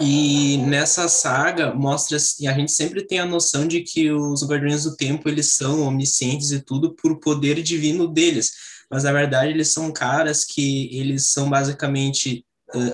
E 0.00 0.58
nessa 0.58 1.08
saga 1.08 1.72
mostra 1.72 2.16
assim, 2.16 2.46
a 2.46 2.52
gente 2.52 2.72
sempre 2.72 3.06
tem 3.06 3.18
a 3.18 3.26
noção 3.26 3.66
de 3.66 3.80
que 3.82 4.10
os 4.10 4.42
Guardiões 4.44 4.84
do 4.84 4.96
Tempo 4.96 5.28
eles 5.28 5.54
são 5.54 5.82
omniscientes 5.82 6.50
e 6.50 6.60
tudo 6.60 6.94
por 6.94 7.20
poder 7.20 7.62
divino 7.62 8.08
deles, 8.08 8.52
mas 8.90 9.04
na 9.04 9.12
verdade 9.12 9.52
eles 9.52 9.68
são 9.68 9.92
caras 9.92 10.44
que 10.44 10.88
eles 10.98 11.26
são 11.26 11.48
basicamente 11.48 12.44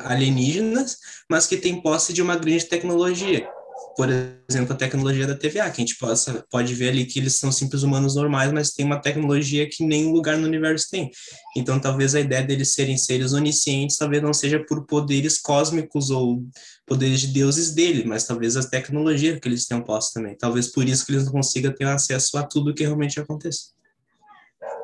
alienígenas, 0.05 0.97
mas 1.29 1.47
que 1.47 1.57
têm 1.57 1.81
posse 1.81 2.13
de 2.13 2.23
uma 2.23 2.37
grande 2.37 2.67
tecnologia 2.67 3.49
por 3.97 4.09
exemplo, 4.49 4.73
a 4.73 4.77
tecnologia 4.77 5.27
da 5.27 5.35
TVA, 5.35 5.71
que 5.71 5.83
a 5.83 5.85
gente 5.85 5.99
possa, 5.99 6.45
pode 6.51 6.75
ver 6.75 6.91
ali 6.91 7.05
que 7.05 7.19
eles 7.19 7.37
são 7.37 7.51
simples 7.51 7.83
humanos 7.83 8.15
normais, 8.15 8.53
mas 8.53 8.71
tem 8.71 8.85
uma 8.85 9.01
tecnologia 9.01 9.69
que 9.69 9.85
nenhum 9.85 10.13
lugar 10.13 10.37
no 10.39 10.47
universo 10.47 10.89
tem. 10.91 11.11
Então, 11.57 11.79
talvez 11.79 12.15
a 12.15 12.21
ideia 12.21 12.43
deles 12.43 12.73
serem 12.73 12.97
seres 12.97 13.33
oniscientes, 13.33 13.97
talvez 13.97 14.23
não 14.23 14.33
seja 14.33 14.65
por 14.67 14.87
poderes 14.87 15.39
cósmicos 15.39 16.11
ou 16.11 16.43
poderes 16.87 17.21
de 17.21 17.29
deuses 17.29 17.75
dele, 17.75 18.05
mas 18.07 18.27
talvez 18.27 18.57
a 18.57 18.69
tecnologia 18.69 19.39
que 19.39 19.49
eles 19.49 19.67
tenham 19.67 19.83
posto 19.83 20.15
também. 20.15 20.37
Talvez 20.37 20.69
por 20.69 20.85
isso 20.89 21.05
que 21.05 21.13
eles 21.13 21.27
não 21.27 21.33
consigam 21.33 21.73
ter 21.73 21.85
acesso 21.85 22.39
a 22.39 22.43
tudo 22.43 22.75
que 22.75 22.85
realmente 22.85 23.21
acontece. 23.21 23.73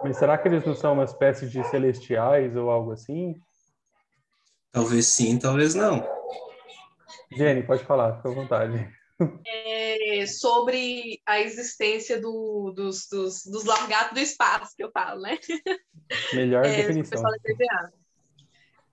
Mas 0.02 0.18
será 0.18 0.36
que 0.36 0.48
eles 0.48 0.64
não 0.64 0.74
são 0.74 0.92
uma 0.92 1.04
espécie 1.04 1.48
de 1.48 1.62
celestiais 1.68 2.54
ou 2.56 2.70
algo 2.70 2.92
assim? 2.92 3.34
Talvez 4.76 5.06
sim, 5.06 5.38
talvez 5.38 5.74
não. 5.74 6.06
Jenny, 7.32 7.62
pode 7.62 7.82
falar, 7.82 8.18
fica 8.18 8.28
à 8.28 8.32
vontade. 8.32 8.94
É 9.46 10.26
sobre 10.26 11.18
a 11.24 11.40
existência 11.40 12.20
do, 12.20 12.74
dos, 12.76 13.08
dos, 13.08 13.46
dos 13.46 13.64
largatos 13.64 14.12
do 14.12 14.20
espaço, 14.20 14.76
que 14.76 14.84
eu 14.84 14.90
falo, 14.90 15.22
né? 15.22 15.38
Melhor 16.34 16.62
é, 16.66 16.76
definição. 16.76 17.22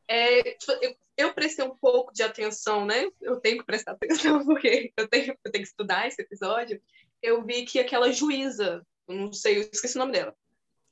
É, 0.08 0.42
tipo, 0.54 0.72
eu, 0.82 0.96
eu, 1.18 1.34
prestei 1.34 1.66
um 1.66 1.76
pouco 1.76 2.14
de 2.14 2.24
atenção, 2.24 2.86
né? 2.86 3.10
Eu 3.22 3.42
tenho 3.42 3.58
que 3.58 3.66
prestar 3.66 3.92
atenção, 3.92 4.40
porque 4.48 4.94
eu 4.96 5.08
tenho, 5.10 5.38
eu 5.44 5.52
tenho 5.52 5.66
que 5.66 5.70
estudar 5.70 6.08
esse 6.08 6.22
episódio. 6.22 6.82
Eu 7.22 7.44
vi 7.44 7.66
que 7.66 7.78
aquela 7.78 8.10
juíza, 8.10 8.88
eu 9.06 9.16
não 9.16 9.34
sei, 9.34 9.58
eu 9.58 9.70
esqueci 9.70 9.98
o 9.98 10.00
nome 10.00 10.14
dela. 10.14 10.34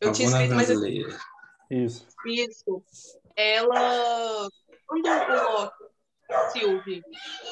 Eu 0.01 0.11
tinha 0.11 0.27
escrito, 0.27 0.53
mas. 0.53 0.69
Isso. 1.69 2.05
Isso. 2.25 2.83
Ela. 3.37 4.49
Quando 4.91 5.07
o 5.07 5.51
Loki 5.53 5.85
Sylvie 6.51 7.03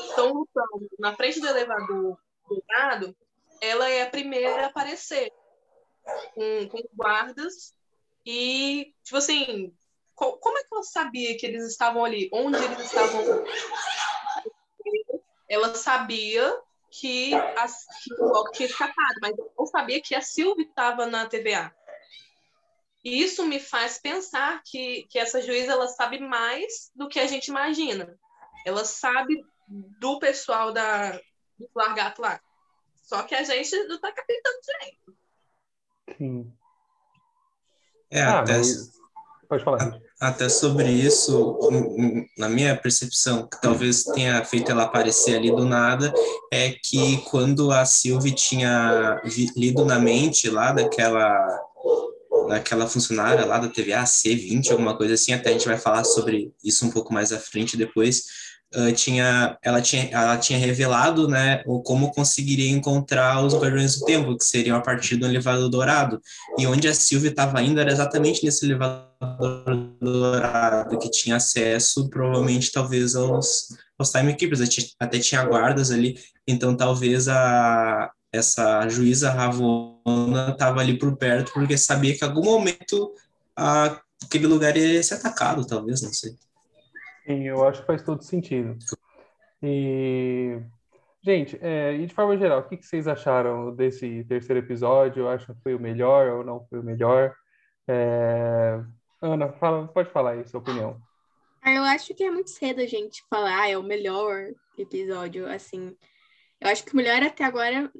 estão 0.09 0.33
lutando 0.33 0.89
na 0.99 1.15
frente 1.15 1.39
do 1.39 1.47
elevador 1.47 2.17
do 2.49 2.63
lado, 2.69 3.15
ela 3.61 3.89
é 3.89 4.01
a 4.01 4.09
primeira 4.09 4.63
a 4.63 4.65
aparecer 4.65 5.31
com, 6.33 6.67
com 6.67 6.83
guardas 6.93 7.73
e, 8.25 8.93
tipo 9.05 9.15
assim, 9.15 9.73
co 10.13 10.37
como 10.39 10.57
é 10.57 10.63
que 10.63 10.67
ela 10.73 10.83
sabia 10.83 11.37
que 11.37 11.45
eles 11.45 11.65
estavam 11.65 12.03
ali? 12.03 12.29
Onde 12.33 12.61
eles 12.61 12.79
estavam? 12.79 13.23
Ela 15.47 15.73
sabia 15.75 16.61
que, 16.91 17.33
a, 17.33 17.67
que 18.03 18.13
o 18.15 18.25
Loki 18.25 18.57
tinha 18.57 18.67
escapado, 18.67 19.15
mas 19.21 19.33
não 19.57 19.65
sabia 19.65 20.01
que 20.01 20.13
a 20.13 20.19
Sylvie 20.21 20.65
estava 20.65 21.05
na 21.05 21.25
TVA. 21.25 21.73
E 23.03 23.21
isso 23.23 23.45
me 23.45 23.59
faz 23.59 23.97
pensar 23.97 24.61
que, 24.65 25.05
que 25.09 25.17
essa 25.17 25.41
juíza 25.41 25.71
ela 25.71 25.87
sabe 25.87 26.19
mais 26.19 26.91
do 26.95 27.07
que 27.07 27.19
a 27.19 27.27
gente 27.27 27.47
imagina. 27.47 28.13
Ela 28.65 28.83
sabe 28.83 29.41
do 29.67 30.19
pessoal 30.19 30.73
da, 30.73 31.11
do 31.57 31.69
Largato 31.75 32.21
lá. 32.21 32.39
Só 33.03 33.23
que 33.23 33.33
a 33.35 33.43
gente 33.43 33.75
não 33.85 33.95
está 33.95 34.11
capitando 34.11 34.57
direito. 34.65 35.17
Sim. 36.17 36.53
É, 38.11 38.21
Ah, 38.21 38.39
até, 38.41 38.57
mas- 38.57 38.91
Pode 39.47 39.63
falar. 39.63 39.99
até 40.21 40.47
sobre 40.49 40.91
isso, 40.91 41.57
na 42.37 42.47
minha 42.49 42.75
percepção, 42.79 43.47
que 43.47 43.59
talvez 43.59 44.03
tenha 44.03 44.43
feito 44.45 44.71
ela 44.71 44.83
aparecer 44.83 45.37
ali 45.37 45.49
do 45.49 45.65
nada, 45.65 46.13
é 46.51 46.71
que 46.71 47.17
quando 47.31 47.71
a 47.71 47.83
Sylvie 47.85 48.35
tinha 48.35 49.19
vi- 49.23 49.51
lido 49.55 49.83
na 49.85 49.97
mente 49.97 50.49
lá 50.51 50.71
daquela 50.71 51.59
daquela 52.49 52.87
funcionária 52.87 53.45
lá 53.45 53.57
da 53.59 53.69
TVA, 53.69 54.03
C20, 54.03 54.71
alguma 54.71 54.97
coisa 54.97 55.13
assim, 55.13 55.31
até 55.33 55.49
a 55.49 55.53
gente 55.53 55.67
vai 55.67 55.77
falar 55.77 56.03
sobre 56.03 56.51
isso 56.63 56.85
um 56.85 56.91
pouco 56.91 57.13
mais 57.13 57.31
à 57.31 57.39
frente 57.39 57.77
depois, 57.77 58.23
ah, 58.73 58.91
tinha, 58.91 59.57
ela, 59.63 59.81
tinha, 59.81 60.09
ela 60.11 60.37
tinha 60.37 60.59
revelado 60.59 61.27
né, 61.27 61.63
como 61.85 62.11
conseguiria 62.11 62.69
encontrar 62.69 63.43
os 63.43 63.55
Guardiões 63.55 63.97
do 63.99 64.05
Tempo, 64.05 64.37
que 64.37 64.43
seriam 64.43 64.77
a 64.77 64.81
partir 64.81 65.15
do 65.15 65.25
elevador 65.25 65.69
dourado. 65.69 66.21
E 66.57 66.67
onde 66.67 66.87
a 66.87 66.93
Sylvie 66.93 67.29
estava 67.29 67.61
indo 67.63 67.79
era 67.79 67.91
exatamente 67.91 68.43
nesse 68.45 68.65
elevador 68.65 69.09
dourado, 69.99 70.99
que 70.99 71.09
tinha 71.09 71.37
acesso, 71.37 72.09
provavelmente, 72.09 72.71
talvez, 72.71 73.15
aos, 73.15 73.69
aos 73.97 74.11
Timekeepers. 74.11 74.61
Até 74.61 74.69
ti- 74.69 74.93
Até 74.99 75.19
tinha 75.19 75.43
guardas 75.45 75.89
ali, 75.91 76.19
então 76.47 76.75
talvez 76.77 77.27
a, 77.27 78.11
essa 78.31 78.87
juíza 78.89 79.31
Ravonna 79.31 80.51
estava 80.51 80.79
ali 80.81 80.97
por 80.97 81.15
perto, 81.17 81.51
porque 81.53 81.77
sabia 81.77 82.17
que 82.17 82.23
em 82.23 82.27
algum 82.27 82.43
momento 82.43 83.13
a, 83.55 83.99
aquele 84.23 84.47
lugar 84.47 84.75
ia 84.77 85.01
ser 85.01 85.15
atacado, 85.15 85.65
talvez, 85.65 86.01
não 86.01 86.13
sei. 86.13 86.31
Sim, 87.25 87.47
eu 87.47 87.67
acho 87.67 87.81
que 87.81 87.87
faz 87.87 88.03
todo 88.03 88.23
sentido. 88.23 88.77
E, 89.61 90.59
gente, 91.21 91.57
é, 91.61 91.93
e 91.95 92.05
de 92.05 92.13
forma 92.13 92.37
geral, 92.37 92.59
o 92.59 92.63
que 92.63 92.77
que 92.77 92.85
vocês 92.85 93.07
acharam 93.07 93.75
desse 93.75 94.23
terceiro 94.25 94.59
episódio? 94.59 95.27
Acham 95.27 95.53
que 95.55 95.61
foi 95.61 95.75
o 95.75 95.79
melhor 95.79 96.27
ou 96.37 96.43
não 96.43 96.65
foi 96.69 96.79
o 96.79 96.83
melhor? 96.83 97.35
É, 97.87 98.79
Ana, 99.21 99.51
fala- 99.53 99.87
pode 99.87 100.09
falar 100.11 100.31
aí 100.31 100.47
sua 100.47 100.59
opinião. 100.59 100.97
Ah, 101.61 101.71
Eu 101.73 101.83
acho 101.83 102.13
que 102.13 102.23
é 102.23 102.31
muito 102.31 102.49
cedo 102.51 102.79
a 102.81 102.85
gente 102.85 103.21
falar, 103.29 103.61
ah, 103.63 103.69
é 103.69 103.77
o 103.77 103.83
melhor 103.83 104.45
episódio, 104.77 105.45
assim. 105.47 105.95
Eu 106.61 106.69
acho 106.69 106.85
que 106.85 106.93
o 106.93 106.95
melhor 106.97 107.21
até 107.21 107.43
agora, 107.43 107.91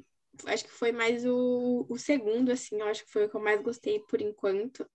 acho 0.46 0.64
que 0.64 0.72
foi 0.72 0.92
mais 0.92 1.26
o, 1.26 1.86
o 1.90 1.98
segundo, 1.98 2.52
assim, 2.52 2.80
eu 2.80 2.88
acho 2.88 3.06
que 3.06 3.12
foi 3.12 3.26
o 3.26 3.30
que 3.30 3.36
eu 3.36 3.42
mais 3.42 3.62
gostei 3.62 4.00
por 4.00 4.22
enquanto, 4.22 4.86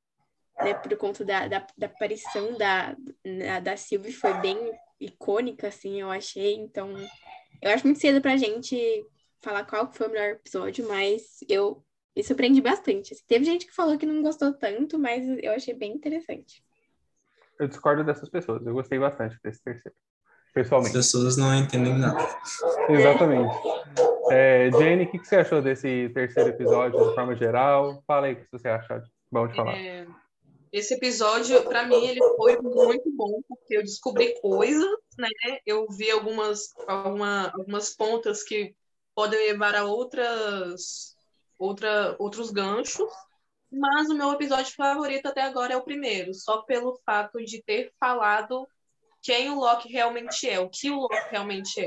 né? 0.58 0.74
Por 0.74 0.96
conta 0.96 1.24
da, 1.24 1.48
da, 1.48 1.66
da 1.76 1.86
aparição 1.86 2.56
da, 2.56 2.96
da, 3.24 3.60
da 3.60 3.76
Sylvie, 3.76 4.12
foi 4.12 4.34
bem 4.34 4.58
icônica, 5.00 5.68
assim, 5.68 6.00
eu 6.00 6.10
achei. 6.10 6.54
Então, 6.54 6.94
eu 7.60 7.70
acho 7.70 7.86
muito 7.86 8.00
cedo 8.00 8.20
pra 8.20 8.36
gente 8.36 8.76
falar 9.42 9.64
qual 9.64 9.92
foi 9.92 10.08
o 10.08 10.10
melhor 10.10 10.30
episódio, 10.30 10.86
mas 10.88 11.38
eu 11.48 11.84
me 12.16 12.22
surpreendi 12.22 12.60
bastante. 12.60 13.12
assim. 13.12 13.24
Teve 13.26 13.44
gente 13.44 13.66
que 13.66 13.74
falou 13.74 13.98
que 13.98 14.06
não 14.06 14.22
gostou 14.22 14.52
tanto, 14.54 14.98
mas 14.98 15.26
eu 15.42 15.52
achei 15.52 15.74
bem 15.74 15.92
interessante. 15.92 16.64
Eu 17.58 17.68
discordo 17.68 18.04
dessas 18.04 18.28
pessoas. 18.28 18.64
Eu 18.66 18.72
gostei 18.72 18.98
bastante 18.98 19.38
desse 19.42 19.62
terceiro, 19.62 19.96
As 20.54 20.62
pessoalmente. 20.62 20.92
pessoas 20.94 21.36
não 21.36 21.52
entendem 21.52 21.98
nada. 21.98 22.16
Exatamente. 22.88 23.56
É, 24.30 24.70
Jenny, 24.70 25.04
o 25.04 25.10
que 25.10 25.18
que 25.18 25.26
você 25.26 25.36
achou 25.36 25.60
desse 25.60 26.08
terceiro 26.14 26.50
episódio 26.50 27.08
de 27.08 27.14
forma 27.14 27.34
geral? 27.34 28.02
Fala 28.06 28.28
aí 28.28 28.34
o 28.34 28.36
que 28.36 28.46
você 28.52 28.68
acha. 28.68 29.02
Bom 29.32 29.48
de 29.48 29.56
falar. 29.56 29.76
É, 29.76 30.06
esse 30.72 30.94
episódio, 30.94 31.60
para 31.64 31.84
mim, 31.84 32.06
ele 32.06 32.20
foi 32.36 32.56
muito 32.60 33.10
bom, 33.16 33.40
porque 33.48 33.76
eu 33.76 33.82
descobri 33.82 34.40
coisas, 34.40 34.88
né? 35.18 35.28
Eu 35.66 35.88
vi 35.88 36.10
algumas, 36.10 36.72
alguma, 36.86 37.48
algumas 37.48 37.90
pontas 37.90 38.44
que 38.44 38.74
podem 39.12 39.38
levar 39.50 39.74
a 39.74 39.84
outras, 39.84 41.16
outra, 41.58 42.14
outros 42.18 42.52
ganchos. 42.52 43.10
Mas 43.72 44.08
o 44.08 44.14
meu 44.14 44.32
episódio 44.32 44.72
favorito 44.76 45.26
até 45.26 45.42
agora 45.42 45.74
é 45.74 45.76
o 45.76 45.82
primeiro, 45.82 46.32
só 46.32 46.62
pelo 46.62 46.96
fato 47.04 47.44
de 47.44 47.60
ter 47.60 47.92
falado 47.98 48.68
quem 49.24 49.50
o 49.50 49.58
Loki 49.58 49.90
realmente 49.90 50.48
é, 50.48 50.60
o 50.60 50.68
que 50.68 50.90
o 50.90 51.00
Loki 51.00 51.30
realmente 51.30 51.80
é. 51.80 51.86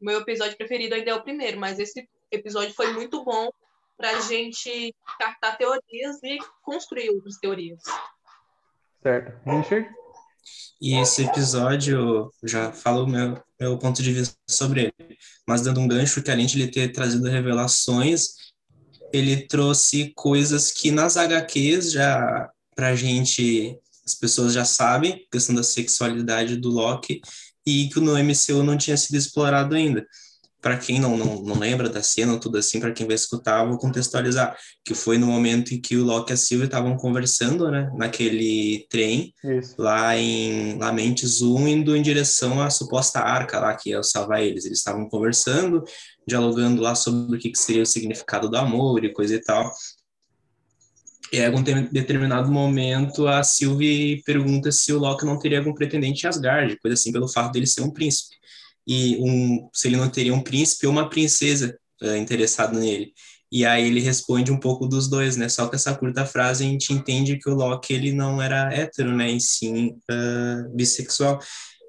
O 0.00 0.04
meu 0.04 0.20
episódio 0.20 0.56
preferido 0.56 0.94
ainda 0.94 1.10
é 1.10 1.14
o 1.14 1.22
primeiro, 1.22 1.58
mas 1.58 1.78
esse 1.78 2.06
episódio 2.30 2.74
foi 2.74 2.92
muito 2.92 3.24
bom 3.24 3.48
para 3.96 4.10
a 4.10 4.20
gente 4.20 4.94
cartar 5.18 5.56
teorias 5.56 6.22
e 6.22 6.38
construir 6.62 7.08
outras 7.10 7.38
teorias. 7.38 7.80
Certo. 9.02 9.32
Richard? 9.48 9.88
E 10.80 11.00
esse 11.00 11.24
episódio, 11.24 12.30
já 12.42 12.70
falo 12.70 13.04
o 13.04 13.06
meu, 13.06 13.42
meu 13.58 13.78
ponto 13.78 14.02
de 14.02 14.12
vista 14.12 14.36
sobre 14.46 14.92
ele, 14.98 15.16
mas 15.48 15.62
dando 15.62 15.80
um 15.80 15.88
gancho 15.88 16.22
que 16.22 16.30
além 16.30 16.44
de 16.44 16.60
ele 16.60 16.70
ter 16.70 16.92
trazido 16.92 17.26
revelações, 17.28 18.34
ele 19.10 19.46
trouxe 19.46 20.12
coisas 20.14 20.70
que 20.70 20.90
nas 20.90 21.16
HQs 21.16 21.92
já, 21.92 22.50
pra 22.74 22.94
gente, 22.94 23.78
as 24.06 24.14
pessoas 24.14 24.52
já 24.52 24.64
sabem, 24.64 25.26
questão 25.30 25.54
da 25.54 25.62
sexualidade 25.62 26.56
do 26.56 26.68
Loki, 26.68 27.20
e 27.66 27.88
que 27.88 28.00
no 28.00 28.12
MCU 28.18 28.62
não 28.62 28.76
tinha 28.76 28.96
sido 28.96 29.16
explorado 29.16 29.74
ainda. 29.74 30.06
Para 30.60 30.78
quem 30.78 30.98
não, 30.98 31.14
não, 31.14 31.42
não 31.42 31.58
lembra 31.58 31.90
da 31.90 32.02
cena, 32.02 32.40
tudo 32.40 32.56
assim, 32.56 32.80
para 32.80 32.90
quem 32.90 33.06
vai 33.06 33.14
escutar, 33.14 33.66
vou 33.66 33.76
contextualizar, 33.76 34.56
que 34.82 34.94
foi 34.94 35.18
no 35.18 35.26
momento 35.26 35.74
em 35.74 35.80
que 35.80 35.94
o 35.94 36.04
Loki 36.04 36.32
e 36.32 36.34
a 36.34 36.36
Sylvie 36.38 36.64
estavam 36.64 36.96
conversando, 36.96 37.70
né, 37.70 37.90
naquele 37.94 38.86
trem, 38.88 39.34
Isso. 39.44 39.74
lá 39.76 40.16
em 40.16 40.78
Lamentes 40.78 41.42
1, 41.42 41.68
indo 41.68 41.94
em 41.94 42.00
direção 42.00 42.62
à 42.62 42.70
suposta 42.70 43.20
arca 43.20 43.60
lá 43.60 43.74
que 43.74 43.90
ia 43.90 44.02
salvar 44.02 44.42
eles. 44.42 44.64
Eles 44.64 44.78
estavam 44.78 45.06
conversando, 45.06 45.84
dialogando 46.26 46.80
lá 46.80 46.94
sobre 46.94 47.36
o 47.36 47.38
que, 47.38 47.50
que 47.50 47.58
seria 47.58 47.82
o 47.82 47.86
significado 47.86 48.48
do 48.48 48.56
amor 48.56 49.04
e 49.04 49.12
coisa 49.12 49.34
e 49.34 49.42
tal. 49.42 49.70
E 51.34 51.40
aí, 51.40 51.52
em 51.52 51.84
determinado 51.90 52.48
momento, 52.48 53.26
a 53.26 53.42
Sylvie 53.42 54.22
pergunta 54.24 54.70
se 54.70 54.92
o 54.92 55.00
Loki 55.00 55.24
não 55.24 55.36
teria 55.36 55.58
algum 55.58 55.74
pretendente 55.74 56.24
em 56.24 56.28
Asgard, 56.28 56.78
coisa 56.78 56.94
assim, 56.94 57.10
pelo 57.10 57.26
fato 57.26 57.52
dele 57.52 57.66
ser 57.66 57.80
um 57.80 57.90
príncipe. 57.90 58.36
E 58.86 59.16
um, 59.16 59.68
se 59.72 59.88
ele 59.88 59.96
não 59.96 60.08
teria 60.08 60.32
um 60.32 60.40
príncipe 60.40 60.86
ou 60.86 60.92
uma 60.92 61.10
princesa 61.10 61.76
eh, 62.02 62.18
interessado 62.18 62.78
nele. 62.78 63.12
E 63.50 63.66
aí 63.66 63.84
ele 63.84 63.98
responde 63.98 64.52
um 64.52 64.60
pouco 64.60 64.86
dos 64.86 65.08
dois, 65.08 65.36
né? 65.36 65.48
Só 65.48 65.66
que 65.66 65.74
essa 65.74 65.92
curta 65.96 66.24
frase 66.24 66.64
a 66.64 66.68
gente 66.68 66.92
entende 66.92 67.36
que 67.36 67.50
o 67.50 67.54
Loki 67.54 67.92
ele 67.92 68.12
não 68.12 68.40
era 68.40 68.72
hétero, 68.72 69.16
né? 69.16 69.32
E 69.32 69.40
sim 69.40 69.96
ah, 70.08 70.68
bissexual. 70.72 71.40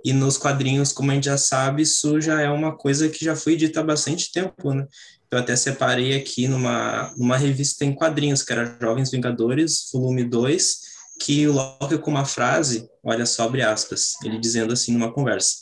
E 0.03 0.11
nos 0.13 0.37
quadrinhos, 0.37 0.91
como 0.91 1.11
a 1.11 1.15
gente 1.15 1.25
já 1.25 1.37
sabe, 1.37 1.83
isso 1.83 2.19
já 2.19 2.41
é 2.41 2.49
uma 2.49 2.75
coisa 2.75 3.09
que 3.09 3.23
já 3.23 3.35
foi 3.35 3.55
dita 3.55 3.79
há 3.81 3.83
bastante 3.83 4.31
tempo, 4.31 4.73
né? 4.73 4.87
Eu 5.35 5.41
até 5.41 5.53
separei 5.53 6.15
aqui 6.15 6.47
numa, 6.47 7.13
numa 7.17 7.35
revista 7.35 7.83
em 7.83 7.93
quadrinhos, 7.93 8.41
que 8.41 8.53
era 8.53 8.77
Jovens 8.81 9.11
Vingadores, 9.11 9.89
volume 9.91 10.23
2, 10.23 10.79
que 11.21 11.45
o 11.45 11.51
Loki 11.51 11.97
com 11.97 12.09
uma 12.09 12.23
frase, 12.23 12.87
olha 13.03 13.25
só, 13.25 13.43
abre 13.43 13.61
aspas, 13.61 14.13
ele 14.23 14.39
dizendo 14.39 14.71
assim 14.71 14.93
numa 14.93 15.11
conversa, 15.11 15.57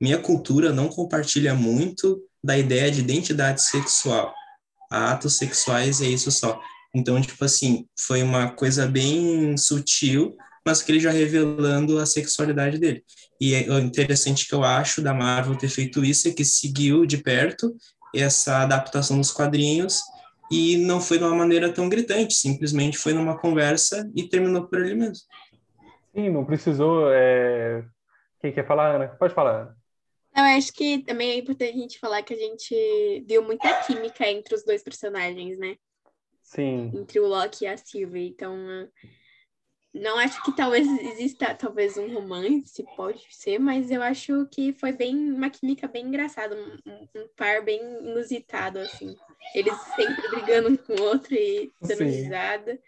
minha 0.00 0.18
cultura 0.18 0.72
não 0.72 0.88
compartilha 0.88 1.54
muito 1.54 2.20
da 2.42 2.58
ideia 2.58 2.90
de 2.90 2.98
identidade 2.98 3.62
sexual. 3.62 4.34
Atos 4.90 5.36
sexuais 5.36 6.00
é 6.00 6.06
isso 6.06 6.32
só. 6.32 6.60
Então, 6.92 7.20
tipo 7.20 7.44
assim, 7.44 7.86
foi 7.96 8.24
uma 8.24 8.50
coisa 8.50 8.88
bem 8.88 9.56
sutil, 9.56 10.36
mas 10.66 10.82
que 10.82 10.90
ele 10.90 10.98
já 10.98 11.12
revelando 11.12 12.00
a 12.00 12.06
sexualidade 12.06 12.76
dele. 12.76 13.04
E 13.40 13.54
é 13.54 13.70
o 13.70 13.78
interessante 13.78 14.48
que 14.48 14.54
eu 14.54 14.64
acho 14.64 15.00
da 15.00 15.14
Marvel 15.14 15.54
ter 15.54 15.68
feito 15.68 16.04
isso 16.04 16.26
é 16.26 16.32
que 16.32 16.44
seguiu 16.44 17.06
de 17.06 17.18
perto 17.18 17.72
essa 18.14 18.58
adaptação 18.58 19.18
dos 19.18 19.30
quadrinhos 19.30 20.00
e 20.50 20.76
não 20.76 21.00
foi 21.00 21.18
de 21.18 21.24
uma 21.24 21.34
maneira 21.34 21.72
tão 21.72 21.88
gritante, 21.88 22.34
simplesmente 22.34 22.98
foi 22.98 23.12
numa 23.12 23.38
conversa 23.38 24.10
e 24.14 24.28
terminou 24.28 24.66
por 24.66 24.78
ali 24.78 24.94
mesmo. 24.94 25.24
Sim, 26.14 26.28
não 26.30 26.44
precisou. 26.44 27.10
é, 27.10 27.82
Quem 28.40 28.52
quer 28.52 28.66
falar, 28.66 28.96
Ana? 28.96 29.08
Pode 29.08 29.32
falar. 29.34 29.74
Eu 30.34 30.44
acho 30.44 30.72
que 30.72 30.98
também 31.04 31.30
é 31.30 31.36
importante 31.38 31.70
a 31.70 31.80
gente 31.80 31.98
falar 31.98 32.22
que 32.22 32.34
a 32.34 32.36
gente 32.36 33.24
viu 33.26 33.42
muita 33.42 33.72
química 33.84 34.26
entre 34.26 34.54
os 34.54 34.64
dois 34.64 34.82
personagens, 34.82 35.58
né? 35.58 35.76
Sim. 36.42 36.90
Entre 36.94 37.20
o 37.20 37.26
Loki 37.26 37.64
e 37.64 37.68
a 37.68 37.76
Sylvie. 37.76 38.28
Então, 38.28 38.54
não 39.94 40.18
acho 40.18 40.42
que 40.42 40.52
talvez 40.56 40.86
exista 41.02 41.54
talvez 41.54 41.96
um 41.96 42.12
romance, 42.14 42.82
pode 42.96 43.26
ser, 43.30 43.58
mas 43.58 43.90
eu 43.90 44.02
acho 44.02 44.46
que 44.50 44.72
foi 44.72 44.92
bem 44.92 45.32
uma 45.32 45.50
química 45.50 45.86
bem 45.86 46.06
engraçada, 46.06 46.56
um, 46.56 47.08
um- 47.14 47.28
par 47.36 47.62
bem 47.62 47.80
inusitado, 48.02 48.78
assim. 48.78 49.14
Eles 49.54 49.74
sempre 49.94 50.28
brigando 50.28 50.70
um 50.70 50.76
com 50.76 50.94
o 50.94 51.02
outro 51.02 51.34
e 51.34 51.72
dando 51.80 52.04
risada. 52.04 52.78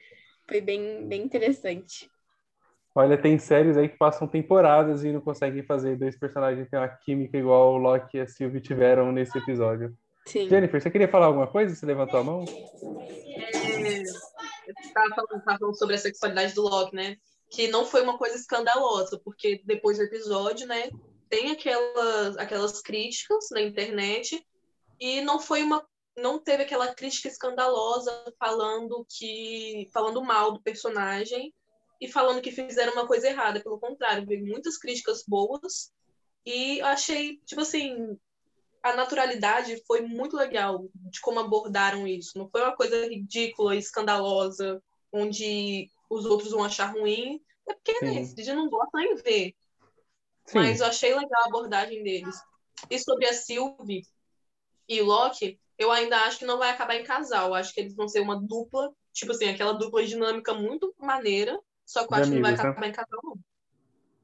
Foi 0.48 0.60
bem, 0.60 1.06
bem 1.08 1.22
interessante. 1.22 2.10
Olha, 2.94 3.18
tem 3.20 3.38
séries 3.38 3.76
aí 3.76 3.88
que 3.88 3.96
passam 3.98 4.28
temporadas 4.28 5.02
e 5.04 5.10
não 5.12 5.20
conseguem 5.20 5.64
fazer 5.64 5.96
dois 5.96 6.16
personagens 6.16 6.68
ter 6.70 6.76
uma 6.76 6.88
química 6.88 7.36
igual 7.36 7.74
o 7.74 7.78
Loki 7.78 8.18
e 8.18 8.20
a 8.20 8.26
Sylvie 8.26 8.60
tiveram 8.60 9.10
nesse 9.10 9.36
episódio. 9.36 9.92
Sim. 10.26 10.48
Jennifer, 10.48 10.80
você 10.80 10.90
queria 10.90 11.08
falar 11.08 11.26
alguma 11.26 11.46
coisa? 11.48 11.74
Você 11.74 11.84
levantou 11.84 12.20
a 12.20 12.24
mão? 12.24 12.44
É, 13.36 14.02
eu 14.82 14.92
tava 14.92 15.14
falando, 15.14 15.44
falando 15.44 15.76
sobre 15.76 15.94
a 15.94 15.98
sexualidade 15.98 16.54
do 16.54 16.62
Loki, 16.62 16.94
né? 16.94 17.16
Que 17.50 17.68
não 17.68 17.84
foi 17.84 18.02
uma 18.02 18.18
coisa 18.18 18.36
escandalosa, 18.36 19.20
porque 19.24 19.62
depois 19.64 19.98
do 19.98 20.04
episódio, 20.04 20.66
né, 20.66 20.90
tem 21.28 21.50
aquelas, 21.50 22.36
aquelas 22.36 22.80
críticas 22.80 23.48
na 23.50 23.60
internet 23.60 24.44
e 25.00 25.20
não 25.20 25.40
foi 25.40 25.62
uma 25.62 25.84
não 26.16 26.38
teve 26.38 26.62
aquela 26.62 26.94
crítica 26.94 27.26
escandalosa 27.26 28.12
falando 28.38 29.04
que 29.10 29.88
falando 29.92 30.22
mal 30.22 30.52
do 30.52 30.62
personagem 30.62 31.52
e 32.00 32.08
falando 32.08 32.40
que 32.40 32.52
fizeram 32.52 32.92
uma 32.92 33.06
coisa 33.06 33.28
errada, 33.28 33.60
pelo 33.60 33.80
contrário, 33.80 34.26
veio 34.26 34.46
muitas 34.46 34.78
críticas 34.78 35.24
boas 35.26 35.92
e 36.46 36.80
achei, 36.82 37.38
tipo 37.46 37.62
assim, 37.62 38.16
a 38.84 38.94
naturalidade 38.94 39.82
foi 39.86 40.02
muito 40.02 40.36
legal 40.36 40.86
de 40.94 41.18
como 41.22 41.40
abordaram 41.40 42.06
isso. 42.06 42.36
Não 42.36 42.48
foi 42.50 42.60
uma 42.60 42.76
coisa 42.76 43.08
ridícula, 43.08 43.74
escandalosa, 43.74 44.82
onde 45.10 45.90
os 46.10 46.26
outros 46.26 46.50
vão 46.50 46.62
achar 46.62 46.92
ruim. 46.92 47.40
É 47.66 47.72
porque, 47.72 47.94
Sim. 47.94 48.04
né, 48.04 48.34
eles 48.36 48.46
não 48.48 48.68
gostam 48.68 49.00
nem 49.00 49.16
ver. 49.16 49.54
Sim. 50.44 50.58
Mas 50.58 50.80
eu 50.80 50.86
achei 50.86 51.14
legal 51.14 51.44
a 51.44 51.48
abordagem 51.48 52.02
deles. 52.02 52.36
E 52.90 52.98
sobre 52.98 53.26
a 53.26 53.32
Sylvie 53.32 54.02
e 54.86 55.00
o 55.00 55.06
Loki, 55.06 55.58
eu 55.78 55.90
ainda 55.90 56.18
acho 56.24 56.38
que 56.40 56.44
não 56.44 56.58
vai 56.58 56.70
acabar 56.70 56.96
em 56.96 57.04
casal. 57.04 57.48
Eu 57.48 57.54
acho 57.54 57.72
que 57.72 57.80
eles 57.80 57.96
vão 57.96 58.06
ser 58.06 58.20
uma 58.20 58.38
dupla, 58.38 58.92
tipo 59.14 59.32
assim, 59.32 59.46
aquela 59.48 59.72
dupla 59.72 60.04
dinâmica 60.04 60.52
muito 60.52 60.94
maneira. 60.98 61.58
Só 61.86 62.06
que 62.06 62.12
eu 62.12 62.16
De 62.16 62.20
acho 62.20 62.28
que 62.28 62.34
não 62.34 62.42
vai 62.42 62.52
amigos, 62.52 62.62
né? 62.62 62.70
acabar 62.70 62.86
em 62.88 62.92
casal, 62.92 63.20
não. 63.22 63.38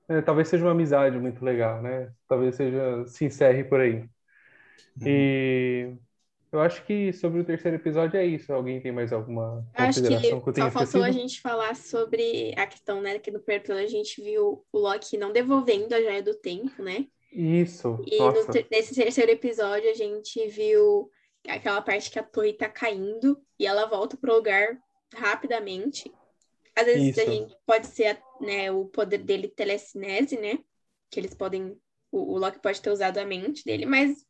É, 0.09 0.21
talvez 0.23 0.49
seja 0.49 0.65
uma 0.65 0.73
amizade 0.73 1.19
muito 1.19 1.45
legal, 1.45 1.81
né? 1.83 2.13
Talvez 2.27 2.57
seja 2.57 3.07
se 3.07 3.25
encerre 3.25 3.65
por 3.65 3.81
aí. 3.81 4.09
E 5.03 5.93
eu 6.53 6.61
acho 6.61 6.85
que 6.85 7.13
sobre 7.13 7.41
o 7.41 7.45
terceiro 7.45 7.77
episódio 7.77 8.19
é 8.19 8.27
isso. 8.27 8.53
Alguém 8.53 8.81
tem 8.81 8.91
mais 8.93 9.13
alguma 9.13 9.65
Eu 9.79 9.85
acho 9.85 10.03
que 10.03 10.09
consideração 10.09 10.41
que 10.41 10.49
eu 10.49 10.53
tenha 10.53 10.71
só 10.71 10.79
faltou 10.81 11.03
a 11.03 11.11
gente 11.11 11.41
falar 11.41 11.77
sobre 11.77 12.55
a 12.57 12.67
questão, 12.67 13.01
né, 13.01 13.19
que 13.19 13.31
no 13.31 13.41
primeiro 13.41 13.65
episódio 13.65 13.85
a 13.85 13.91
gente 13.91 14.23
viu 14.23 14.65
o 14.73 14.79
Loki 14.79 15.17
não 15.17 15.33
devolvendo 15.33 15.95
a 15.95 16.03
joia 16.03 16.23
do 16.23 16.35
tempo, 16.35 16.83
né? 16.83 17.07
Isso, 17.33 17.97
E 18.07 18.19
no 18.19 18.33
nesse 18.71 18.95
terceiro 18.95 19.31
episódio 19.31 19.89
a 19.89 19.95
gente 19.95 20.47
viu 20.49 21.09
aquela 21.49 21.81
parte 21.81 22.11
que 22.11 22.19
a 22.19 22.23
torre 22.23 22.53
tá 22.53 22.69
caindo 22.69 23.41
e 23.59 23.67
ela 23.67 23.87
volta 23.87 24.17
pro 24.17 24.35
lugar 24.35 24.77
rapidamente. 25.15 26.13
Às 26.75 26.87
vezes 26.87 27.19
a 27.19 27.23
Isso. 27.23 27.33
gente 27.33 27.57
pode 27.65 27.87
ser 27.87 28.21
né, 28.41 28.73
o 28.73 28.87
poder 28.87 29.19
dele 29.19 29.49
telecinese, 29.49 30.37
né? 30.37 30.59
Que 31.11 31.21
eles 31.21 31.35
podem. 31.35 31.77
O, 32.11 32.35
o 32.35 32.39
Loki 32.39 32.61
pode 32.61 32.81
ter 32.83 32.91
usado 32.91 33.19
a 33.19 33.25
mente 33.25 33.65
dele, 33.65 33.87
mas 33.87 34.27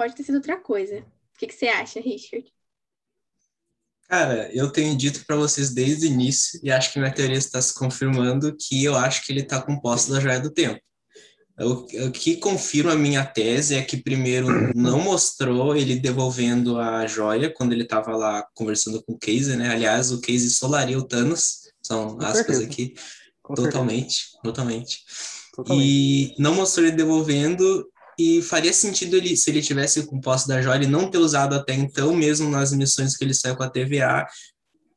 pode 0.00 0.14
ter 0.14 0.22
sido 0.22 0.36
outra 0.36 0.56
coisa. 0.56 1.00
O 1.00 1.38
que, 1.38 1.46
que 1.46 1.52
você 1.52 1.68
acha, 1.68 2.00
Richard? 2.00 2.50
Cara, 4.08 4.50
eu 4.50 4.72
tenho 4.72 4.96
dito 4.96 5.26
para 5.26 5.36
vocês 5.36 5.74
desde 5.74 6.06
o 6.06 6.10
início, 6.10 6.58
e 6.62 6.72
acho 6.72 6.90
que 6.90 6.98
minha 6.98 7.12
teoria 7.12 7.36
está 7.36 7.60
se 7.60 7.74
confirmando, 7.74 8.56
que 8.56 8.82
eu 8.82 8.96
acho 8.96 9.26
que 9.26 9.30
ele 9.30 9.42
está 9.42 9.60
com 9.60 9.78
posse 9.78 10.10
da 10.10 10.18
joia 10.18 10.40
do 10.40 10.50
tempo. 10.50 10.80
O, 11.58 12.06
o 12.06 12.10
que 12.10 12.38
confirma 12.38 12.92
a 12.92 12.96
minha 12.96 13.26
tese 13.26 13.74
é 13.74 13.82
que, 13.82 13.98
primeiro, 13.98 14.74
não 14.74 15.00
mostrou 15.00 15.76
ele 15.76 15.96
devolvendo 15.96 16.78
a 16.78 17.06
joia 17.06 17.52
quando 17.52 17.74
ele 17.74 17.82
estava 17.82 18.16
lá 18.16 18.42
conversando 18.54 19.02
com 19.02 19.12
o 19.12 19.18
Casey, 19.18 19.54
né? 19.54 19.68
Aliás, 19.68 20.10
o 20.10 20.22
Casey 20.22 20.48
solaria 20.48 20.98
o 20.98 21.06
Thanos, 21.06 21.68
são 21.82 22.16
Com 22.16 22.24
aspas 22.24 22.56
certeza. 22.56 22.64
aqui, 22.64 22.94
totalmente, 23.54 24.32
totalmente. 24.42 25.04
totalmente. 25.54 25.84
E 25.86 26.34
não 26.38 26.54
mostrou 26.54 26.86
ele 26.86 26.96
devolvendo, 26.96 27.86
e 28.20 28.42
faria 28.42 28.72
sentido 28.72 29.16
ele, 29.16 29.34
se 29.34 29.48
ele 29.50 29.62
tivesse 29.62 30.02
com 30.04 30.20
posse 30.20 30.46
da 30.46 30.60
joia, 30.60 30.76
ele 30.76 30.86
não 30.86 31.10
ter 31.10 31.16
usado 31.16 31.54
até 31.54 31.72
então, 31.72 32.14
mesmo 32.14 32.50
nas 32.50 32.70
missões 32.70 33.16
que 33.16 33.24
ele 33.24 33.32
saiu 33.32 33.56
com 33.56 33.62
a 33.62 33.70
TVA, 33.70 34.26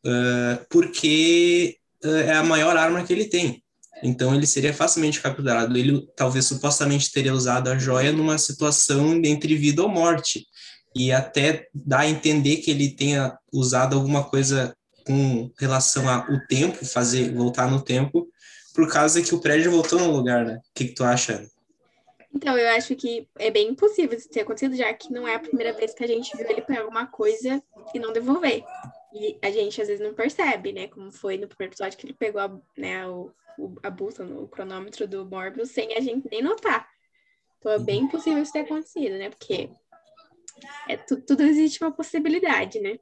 ah, 0.06 0.60
porque 0.70 1.78
ah, 2.04 2.08
é 2.08 2.34
a 2.34 2.44
maior 2.44 2.76
arma 2.76 3.02
que 3.04 3.14
ele 3.14 3.26
tem. 3.26 3.64
Então 4.04 4.36
ele 4.36 4.46
seria 4.46 4.74
facilmente 4.74 5.22
capturado. 5.22 5.78
Ele 5.78 6.06
talvez 6.18 6.46
supostamente 6.46 7.12
teria 7.14 7.34
usado 7.34 7.70
a 7.70 7.78
joia 7.78 8.12
numa 8.12 8.38
situação 8.38 9.16
entre 9.24 9.56
vida 9.56 9.82
ou 9.82 9.88
morte. 9.88 10.46
E 10.94 11.12
até 11.12 11.68
dá 11.74 12.00
a 12.00 12.10
entender 12.10 12.58
que 12.58 12.72
ele 12.72 12.90
tenha 12.94 13.38
usado 13.54 13.96
alguma 13.96 14.26
coisa 14.26 14.76
com 15.08 15.50
relação 15.58 16.10
ao 16.10 16.26
tempo, 16.48 16.86
fazer 16.86 17.34
voltar 17.34 17.72
no 17.72 17.82
tempo, 17.82 18.28
por 18.76 18.92
causa 18.92 19.22
que 19.22 19.34
o 19.34 19.40
prédio 19.40 19.72
voltou 19.72 20.00
no 20.00 20.12
lugar, 20.12 20.46
né? 20.46 20.56
O 20.56 20.62
que, 20.76 20.86
que 20.86 20.94
tu 20.94 21.04
acha? 21.06 21.46
Então, 22.36 22.58
eu 22.58 22.68
acho 22.70 22.96
que 22.96 23.28
é 23.38 23.52
bem 23.52 23.70
impossível 23.70 24.18
isso 24.18 24.30
ter 24.30 24.42
acontecido, 24.42 24.76
já 24.76 24.92
que 24.94 25.12
não 25.14 25.28
é 25.28 25.36
a 25.36 25.40
primeira 25.40 25.72
vez 25.74 25.94
que 25.94 26.04
a 26.04 26.08
gente 26.08 26.36
viu 26.36 26.50
ele 26.50 26.62
pegar 26.62 26.82
alguma 26.82 27.06
coisa 27.06 27.62
e 27.94 28.00
não 28.00 28.12
devolver. 28.12 28.64
E 29.14 29.38
a 29.42 29.52
gente 29.52 29.80
às 29.82 29.88
vezes 29.88 30.04
não 30.06 30.14
percebe, 30.16 30.74
né? 30.74 30.88
Como 30.88 31.12
foi 31.12 31.38
no 31.38 31.48
primeiro 31.48 31.72
episódio 31.74 31.98
que 31.98 32.06
ele 32.08 32.14
pegou 32.14 32.42
a, 32.42 32.60
né, 32.76 33.08
o, 33.08 33.32
o- 33.60 33.76
a 33.84 33.90
bússola, 33.92 34.42
o 34.42 34.48
cronômetro 34.48 35.08
do 35.08 35.26
Morbius 35.26 35.70
sem 35.70 35.94
a 35.96 36.02
gente 36.02 36.28
nem 36.32 36.42
notar. 36.42 36.90
Então 37.60 37.72
é 37.72 37.80
bem 37.80 38.02
impossível 38.02 38.42
isso 38.42 38.52
ter 38.52 38.62
acontecido, 38.62 39.16
né? 39.18 39.30
Porque 39.30 39.70
é, 40.90 40.98
tu- 40.98 41.22
tudo 41.22 41.44
existe 41.44 41.84
uma 41.84 41.92
possibilidade, 41.92 42.80
né? 42.80 42.98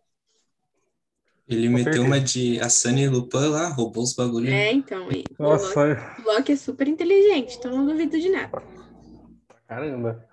Ele 1.48 1.68
Com 1.68 1.74
meteu 1.74 1.94
certeza. 1.94 2.08
uma 2.08 2.20
de 2.20 2.60
a 2.60 2.70
Sunny 2.70 3.08
Lupin 3.08 3.50
lá, 3.50 3.70
roubou 3.70 4.04
os 4.04 4.14
bagulhos. 4.14 4.50
É, 4.52 4.72
então. 4.72 5.12
E 5.12 5.24
o 5.40 5.44
Nossa, 5.44 5.80
Loki, 5.80 6.22
o 6.22 6.34
Loki 6.34 6.52
é 6.52 6.56
super 6.56 6.88
inteligente, 6.88 7.58
então 7.58 7.72
não 7.72 7.86
duvido 7.86 8.20
de 8.20 8.30
nada. 8.30 8.81
Caramba. 9.72 10.28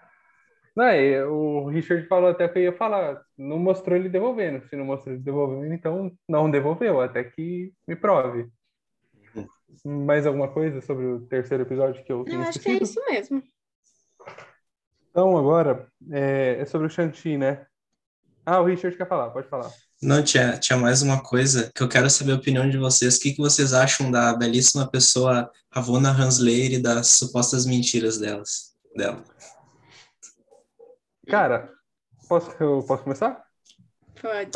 Não, 0.75 0.85
é, 0.85 1.25
o 1.25 1.69
Richard 1.69 2.07
falou 2.09 2.31
até 2.31 2.49
que 2.49 2.59
eu 2.59 2.63
ia 2.65 2.73
falar, 2.73 3.21
não 3.37 3.59
mostrou 3.59 3.97
ele 3.97 4.09
devolvendo. 4.09 4.67
Se 4.69 4.75
não 4.75 4.85
mostrou 4.85 5.15
ele 5.15 5.23
devolvendo, 5.23 5.73
então 5.73 6.13
não 6.29 6.51
devolveu, 6.51 7.01
até 7.01 7.23
que 7.23 7.73
me 7.87 7.95
prove. 7.95 8.49
Mais 9.85 10.27
alguma 10.27 10.49
coisa 10.49 10.81
sobre 10.81 11.07
o 11.07 11.21
terceiro 11.27 11.63
episódio 11.63 12.05
que 12.05 12.13
eu 12.13 12.25
tenho 12.25 12.43
Eu 12.43 12.49
acho 12.49 12.59
que 12.59 12.69
é 12.69 12.83
isso 12.83 13.01
mesmo. 13.09 13.43
Então, 15.11 15.37
agora, 15.37 15.87
é, 16.11 16.59
é 16.61 16.65
sobre 16.65 16.89
o 16.89 16.91
Shanti, 16.91 17.37
né? 17.37 17.65
Ah, 18.45 18.61
o 18.61 18.65
Richard 18.65 18.97
quer 18.97 19.09
falar, 19.09 19.31
pode 19.31 19.49
falar. 19.49 19.71
Não, 20.03 20.23
tinha, 20.23 20.59
tinha 20.59 20.79
mais 20.79 21.03
uma 21.03 21.23
coisa 21.23 21.71
que 21.75 21.83
eu 21.83 21.89
quero 21.89 22.09
saber 22.09 22.33
a 22.33 22.37
opinião 22.37 22.69
de 22.69 22.79
vocês. 22.79 23.17
O 23.17 23.21
que, 23.21 23.33
que 23.33 23.41
vocês 23.41 23.73
acham 23.73 24.11
da 24.11 24.35
belíssima 24.35 24.91
pessoa 24.91 25.51
Ravonna 25.73 26.11
Hansleir 26.11 26.73
e 26.73 26.83
das 26.83 27.09
supostas 27.09 27.67
mentiras 27.67 28.19
delas, 28.19 28.78
dela? 28.99 29.25
Cara, 31.29 31.71
posso, 32.29 32.51
eu 32.63 32.85
posso 32.87 33.05
começar? 33.05 33.45
Pode. 34.21 34.51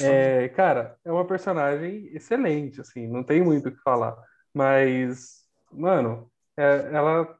É, 0.00 0.48
cara, 0.50 0.96
é 1.04 1.10
uma 1.10 1.26
personagem 1.26 2.06
excelente, 2.14 2.80
assim, 2.80 3.08
não 3.08 3.24
tem 3.24 3.42
muito 3.42 3.68
o 3.68 3.72
que 3.72 3.82
falar. 3.82 4.16
Mas, 4.54 5.44
mano, 5.72 6.30
é- 6.56 6.90
ela, 6.92 7.38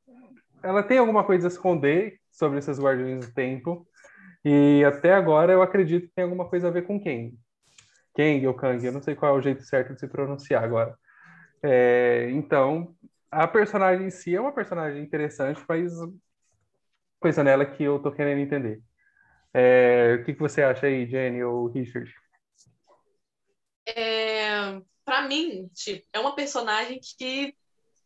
ela 0.63 0.83
tem 0.83 0.99
alguma 0.99 1.25
coisa 1.25 1.47
a 1.47 1.51
esconder 1.51 2.19
sobre 2.31 2.59
esses 2.59 2.79
Guardiões 2.81 3.27
do 3.27 3.33
Tempo. 3.33 3.87
E 4.45 4.83
até 4.85 5.13
agora 5.13 5.53
eu 5.53 5.63
acredito 5.63 6.09
que 6.09 6.15
tem 6.15 6.25
alguma 6.25 6.49
coisa 6.49 6.69
a 6.69 6.71
ver 6.71 6.87
com 6.87 6.99
Kang. 7.03 7.39
Kang 8.17 8.47
ou 8.47 8.55
Kang, 8.55 8.85
eu 8.85 8.93
não 8.93 9.03
sei 9.03 9.15
qual 9.15 9.37
é 9.37 9.39
o 9.39 9.43
jeito 9.43 9.63
certo 9.63 9.95
de 9.95 10.01
se 10.01 10.09
pronunciar 10.09 10.65
agora. 10.65 10.97
É, 11.63 12.31
então, 12.31 12.95
a 13.31 13.47
personagem 13.47 14.07
em 14.07 14.11
si 14.11 14.35
é 14.35 14.41
uma 14.41 14.53
personagem 14.53 15.03
interessante, 15.03 15.63
mas 15.69 15.93
coisa 17.21 17.45
nela 17.45 17.67
que 17.67 17.85
eu 17.85 18.01
tô 18.03 18.13
querendo 18.13 18.41
entender. 18.41 18.83
É, 19.55 20.15
o 20.21 20.25
que, 20.25 20.35
que 20.35 20.41
você 20.41 20.63
acha 20.63 20.87
aí, 20.87 21.07
Jenny 21.09 21.43
ou 21.43 21.69
Richard? 21.69 22.13
É, 23.87 24.81
para 25.05 25.27
mim, 25.27 25.69
tipo, 25.75 26.07
é 26.13 26.21
uma 26.21 26.35
personagem 26.35 27.01
que 27.01 27.55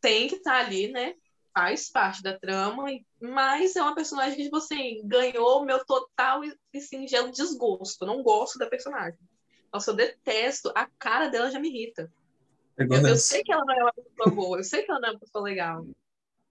tem 0.01 0.29
que 0.29 0.37
estar 0.37 0.65
ali, 0.65 0.91
né? 0.91 1.15
Faz 1.53 1.91
parte 1.91 2.23
da 2.23 2.39
trama, 2.39 2.91
e- 2.93 3.07
mas 3.21 3.77
é 3.77 3.83
uma 3.83 3.95
personagem 3.95 4.37
que, 4.37 4.45
tipo 4.45 4.57
assim, 4.57 5.07
ganhou 5.07 5.63
o 5.63 5.65
meu 5.65 5.85
total 5.85 6.43
e, 6.45 6.81
singelo 6.81 7.31
desgosto. 7.31 8.03
Eu 8.03 8.09
não 8.09 8.23
gosto 8.23 8.59
da 8.59 8.67
personagem. 8.67 9.19
Nossa, 9.73 9.91
eu 9.91 9.97
detesto. 9.97 10.73
A 10.75 10.89
cara 10.99 11.29
dela 11.29 11.51
já 11.51 11.61
me 11.61 11.69
irrita. 11.69 12.13
Pegou 12.77 12.99
Eu, 12.99 13.09
eu 13.09 13.17
sei 13.17 13.43
que 13.43 13.53
ela 13.53 13.65
não 13.65 13.75
é 13.75 13.83
uma 13.83 13.93
pessoa 13.93 14.35
boa, 14.35 14.59
eu 14.59 14.65
sei 14.65 14.83
que 14.83 14.91
ela 14.91 15.01
não 15.01 15.09
é 15.11 15.13
uma 15.13 15.21
pessoa 15.21 15.45
legal. 15.45 15.87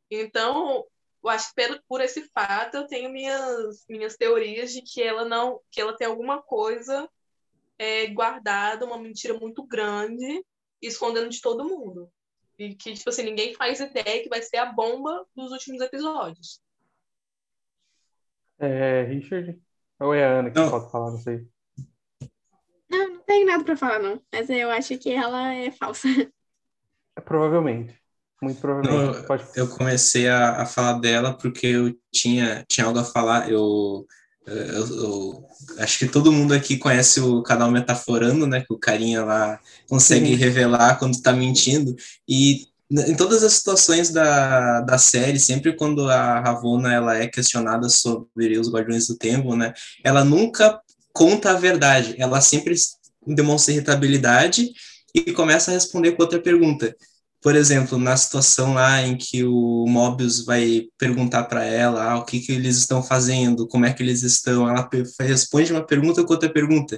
Então, 0.09 0.85
eu 1.23 1.29
acho 1.29 1.49
que 1.49 1.55
pelo- 1.55 1.81
por 1.87 2.01
esse 2.01 2.23
fato, 2.33 2.75
eu 2.77 2.87
tenho 2.87 3.11
minhas, 3.11 3.85
minhas 3.89 4.15
teorias 4.17 4.71
de 4.73 4.81
que 4.81 5.01
ela 5.01 5.25
não, 5.25 5.59
que 5.71 5.81
ela 5.81 5.95
tem 5.97 6.07
alguma 6.07 6.41
coisa 6.41 7.09
é, 7.77 8.07
guardada, 8.07 8.85
uma 8.85 8.97
mentira 8.97 9.33
muito 9.39 9.63
grande, 9.65 10.45
escondendo 10.81 11.29
de 11.29 11.41
todo 11.41 11.65
mundo. 11.65 12.11
E 12.59 12.75
que, 12.75 12.93
tipo 12.93 13.09
assim, 13.09 13.23
ninguém 13.23 13.53
faz 13.55 13.79
ideia 13.79 14.23
que 14.23 14.29
vai 14.29 14.41
ser 14.41 14.57
a 14.57 14.65
bomba 14.71 15.25
dos 15.35 15.51
últimos 15.51 15.81
episódios. 15.81 16.61
É, 18.59 19.03
Richard? 19.03 19.61
Ou 19.99 20.13
é 20.13 20.23
a 20.25 20.39
Ana 20.39 20.51
que 20.51 20.59
Não. 20.59 20.69
pode 20.71 20.91
falar, 20.91 21.11
não 21.11 21.17
sei. 21.19 21.47
Não, 22.89 23.09
não 23.15 23.19
tem 23.23 23.45
nada 23.45 23.63
pra 23.63 23.75
falar, 23.77 23.99
não. 23.99 24.21
Mas 24.31 24.49
eu 24.49 24.69
acho 24.71 24.97
que 24.97 25.11
ela 25.11 25.53
é 25.53 25.71
falsa. 25.71 26.07
É, 27.15 27.21
provavelmente. 27.21 28.02
Muito 28.43 28.59
provavelmente. 28.59 29.17
Não, 29.19 29.23
Pode... 29.23 29.45
Eu 29.55 29.67
comecei 29.69 30.27
a, 30.27 30.61
a 30.61 30.65
falar 30.65 30.99
dela 30.99 31.33
porque 31.33 31.67
eu 31.67 31.95
tinha, 32.11 32.65
tinha 32.67 32.85
algo 32.85 32.99
a 32.99 33.03
falar. 33.05 33.49
Eu 33.49 34.05
Eu, 34.45 34.87
eu, 34.87 35.47
acho 35.79 35.97
que 35.99 36.07
todo 36.07 36.31
mundo 36.31 36.53
aqui 36.53 36.77
conhece 36.77 37.21
o 37.21 37.41
canal 37.41 37.71
Metaforando, 37.71 38.45
né? 38.45 38.59
Que 38.59 38.73
o 38.73 38.77
carinha 38.77 39.23
lá 39.23 39.57
consegue 39.87 40.27
Sim. 40.27 40.35
revelar 40.35 40.99
quando 40.99 41.13
está 41.13 41.31
mentindo. 41.31 41.95
E 42.27 42.67
em 42.91 43.15
todas 43.15 43.41
as 43.43 43.53
situações 43.53 44.11
da, 44.11 44.81
da 44.81 44.97
série, 44.97 45.39
sempre 45.39 45.75
quando 45.75 46.09
a 46.09 46.41
Ravonna 46.41 46.93
ela 46.93 47.17
é 47.17 47.27
questionada 47.27 47.87
sobre 47.87 48.59
os 48.59 48.69
Guardiões 48.69 49.07
do 49.07 49.15
Tempo, 49.15 49.55
né? 49.55 49.73
Ela 50.03 50.25
nunca 50.25 50.79
conta 51.13 51.51
a 51.51 51.53
verdade. 51.57 52.15
Ela 52.17 52.41
sempre 52.41 52.75
demonstra 53.25 53.73
irritabilidade 53.73 54.69
e 55.15 55.31
começa 55.31 55.71
a 55.71 55.73
responder 55.73 56.11
com 56.11 56.23
outra 56.23 56.41
pergunta 56.41 56.93
por 57.43 57.57
exemplo, 57.57 57.99
na 57.99 58.15
situação 58.15 58.73
lá 58.73 59.01
em 59.01 59.17
que 59.17 59.43
o 59.43 59.85
Mobius 59.85 60.45
vai 60.45 60.87
perguntar 60.97 61.43
para 61.43 61.65
ela 61.65 62.11
ah, 62.11 62.17
o 62.17 62.23
que, 62.23 62.39
que 62.39 62.53
eles 62.53 62.77
estão 62.77 63.03
fazendo, 63.03 63.67
como 63.67 63.85
é 63.85 63.91
que 63.91 64.01
eles 64.01 64.23
estão, 64.23 64.67
ela 64.67 64.89
responde 65.19 65.73
uma 65.73 65.85
pergunta 65.85 66.23
com 66.23 66.31
outra 66.31 66.49
pergunta. 66.49 66.97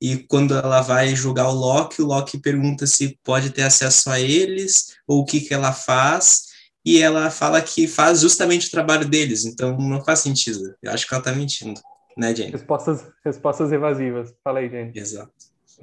E 0.00 0.16
quando 0.16 0.56
ela 0.56 0.80
vai 0.80 1.14
julgar 1.14 1.46
o 1.48 1.52
Loki, 1.52 2.00
o 2.00 2.06
Loki 2.06 2.38
pergunta 2.38 2.86
se 2.86 3.18
pode 3.22 3.50
ter 3.50 3.62
acesso 3.62 4.08
a 4.08 4.18
eles, 4.18 4.96
ou 5.06 5.20
o 5.20 5.24
que, 5.26 5.40
que 5.40 5.52
ela 5.52 5.72
faz, 5.72 6.46
e 6.84 7.00
ela 7.00 7.30
fala 7.30 7.60
que 7.60 7.86
faz 7.86 8.22
justamente 8.22 8.68
o 8.68 8.70
trabalho 8.70 9.06
deles, 9.06 9.44
então 9.44 9.76
não 9.76 10.02
faz 10.02 10.20
sentido. 10.20 10.74
Eu 10.82 10.90
acho 10.90 11.06
que 11.06 11.12
ela 11.12 11.20
está 11.20 11.32
mentindo, 11.32 11.78
né, 12.16 12.34
Jane? 12.34 12.50
Respostas, 12.50 13.06
respostas 13.22 13.70
evasivas. 13.70 14.34
Fala 14.42 14.60
aí, 14.60 14.70
Jane. 14.70 14.90
Exato. 14.94 15.32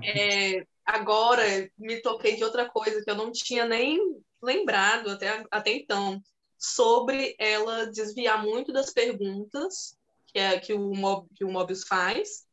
É, 0.03 0.65
agora 0.89 1.43
me 1.77 2.01
toquei 2.01 2.35
de 2.35 2.43
outra 2.43 2.67
coisa 2.67 3.03
que 3.03 3.09
eu 3.09 3.15
não 3.15 3.31
tinha 3.31 3.65
nem 3.65 3.99
lembrado 4.41 5.11
até, 5.11 5.45
até 5.51 5.71
então, 5.71 6.21
sobre 6.57 7.35
ela 7.37 7.85
desviar 7.85 8.43
muito 8.43 8.73
das 8.73 8.91
perguntas 8.91 9.95
que, 10.27 10.39
é, 10.39 10.59
que, 10.59 10.73
o, 10.73 10.93
Mob, 10.93 11.27
que 11.35 11.45
o 11.45 11.51
Mobius 11.51 11.83
faz 11.83 12.45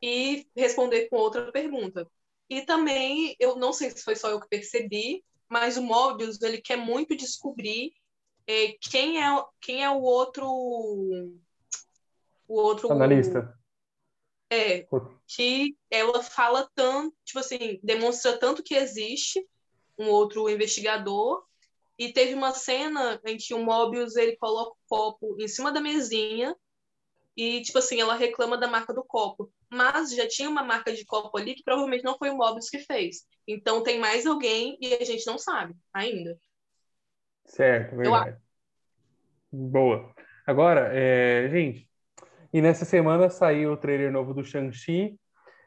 e 0.00 0.46
responder 0.56 1.08
com 1.08 1.16
outra 1.16 1.50
pergunta. 1.50 2.06
E 2.48 2.62
também, 2.62 3.34
eu 3.40 3.56
não 3.56 3.72
sei 3.72 3.90
se 3.90 4.02
foi 4.02 4.14
só 4.14 4.30
eu 4.30 4.40
que 4.40 4.48
percebi, 4.48 5.24
mas 5.48 5.76
o 5.76 5.82
Mobius 5.82 6.40
ele 6.42 6.60
quer 6.60 6.76
muito 6.76 7.16
descobrir 7.16 7.92
é, 8.46 8.74
quem, 8.80 9.22
é, 9.22 9.44
quem 9.60 9.82
é 9.82 9.90
o 9.90 10.00
outro. 10.00 10.46
O 12.46 12.60
outro. 12.60 12.92
Analista. 12.92 13.58
É, 14.54 14.86
que 15.26 15.76
ela 15.90 16.22
fala 16.22 16.68
tanto, 16.74 17.14
tipo 17.24 17.38
assim, 17.38 17.80
demonstra 17.82 18.38
tanto 18.38 18.62
que 18.62 18.74
existe 18.74 19.44
um 19.98 20.08
outro 20.08 20.48
investigador. 20.48 21.44
E 21.96 22.12
teve 22.12 22.34
uma 22.34 22.52
cena 22.52 23.20
em 23.24 23.36
que 23.36 23.54
o 23.54 23.62
Mobius 23.62 24.16
ele 24.16 24.36
coloca 24.36 24.72
o 24.72 24.88
copo 24.88 25.36
em 25.38 25.46
cima 25.46 25.70
da 25.70 25.80
mesinha 25.80 26.56
e, 27.36 27.62
tipo 27.62 27.78
assim, 27.78 28.00
ela 28.00 28.14
reclama 28.14 28.58
da 28.58 28.66
marca 28.66 28.92
do 28.92 29.04
copo. 29.04 29.52
Mas 29.70 30.12
já 30.12 30.26
tinha 30.26 30.48
uma 30.50 30.64
marca 30.64 30.92
de 30.92 31.04
copo 31.04 31.36
ali 31.38 31.54
que 31.54 31.62
provavelmente 31.62 32.04
não 32.04 32.18
foi 32.18 32.30
o 32.30 32.36
Mobius 32.36 32.68
que 32.68 32.80
fez. 32.80 33.24
Então 33.46 33.82
tem 33.82 33.98
mais 33.98 34.26
alguém 34.26 34.76
e 34.80 34.94
a 34.94 35.04
gente 35.04 35.24
não 35.26 35.38
sabe 35.38 35.76
ainda. 35.92 36.36
Certo, 37.44 37.96
verdade. 37.96 38.38
Eu... 39.52 39.58
Boa. 39.70 40.14
Agora, 40.46 40.90
é, 40.92 41.48
gente, 41.48 41.88
e 42.54 42.62
nessa 42.62 42.84
semana 42.84 43.28
saiu 43.28 43.72
o 43.72 43.76
trailer 43.76 44.12
novo 44.12 44.32
do 44.32 44.44
Shang-Chi 44.44 45.18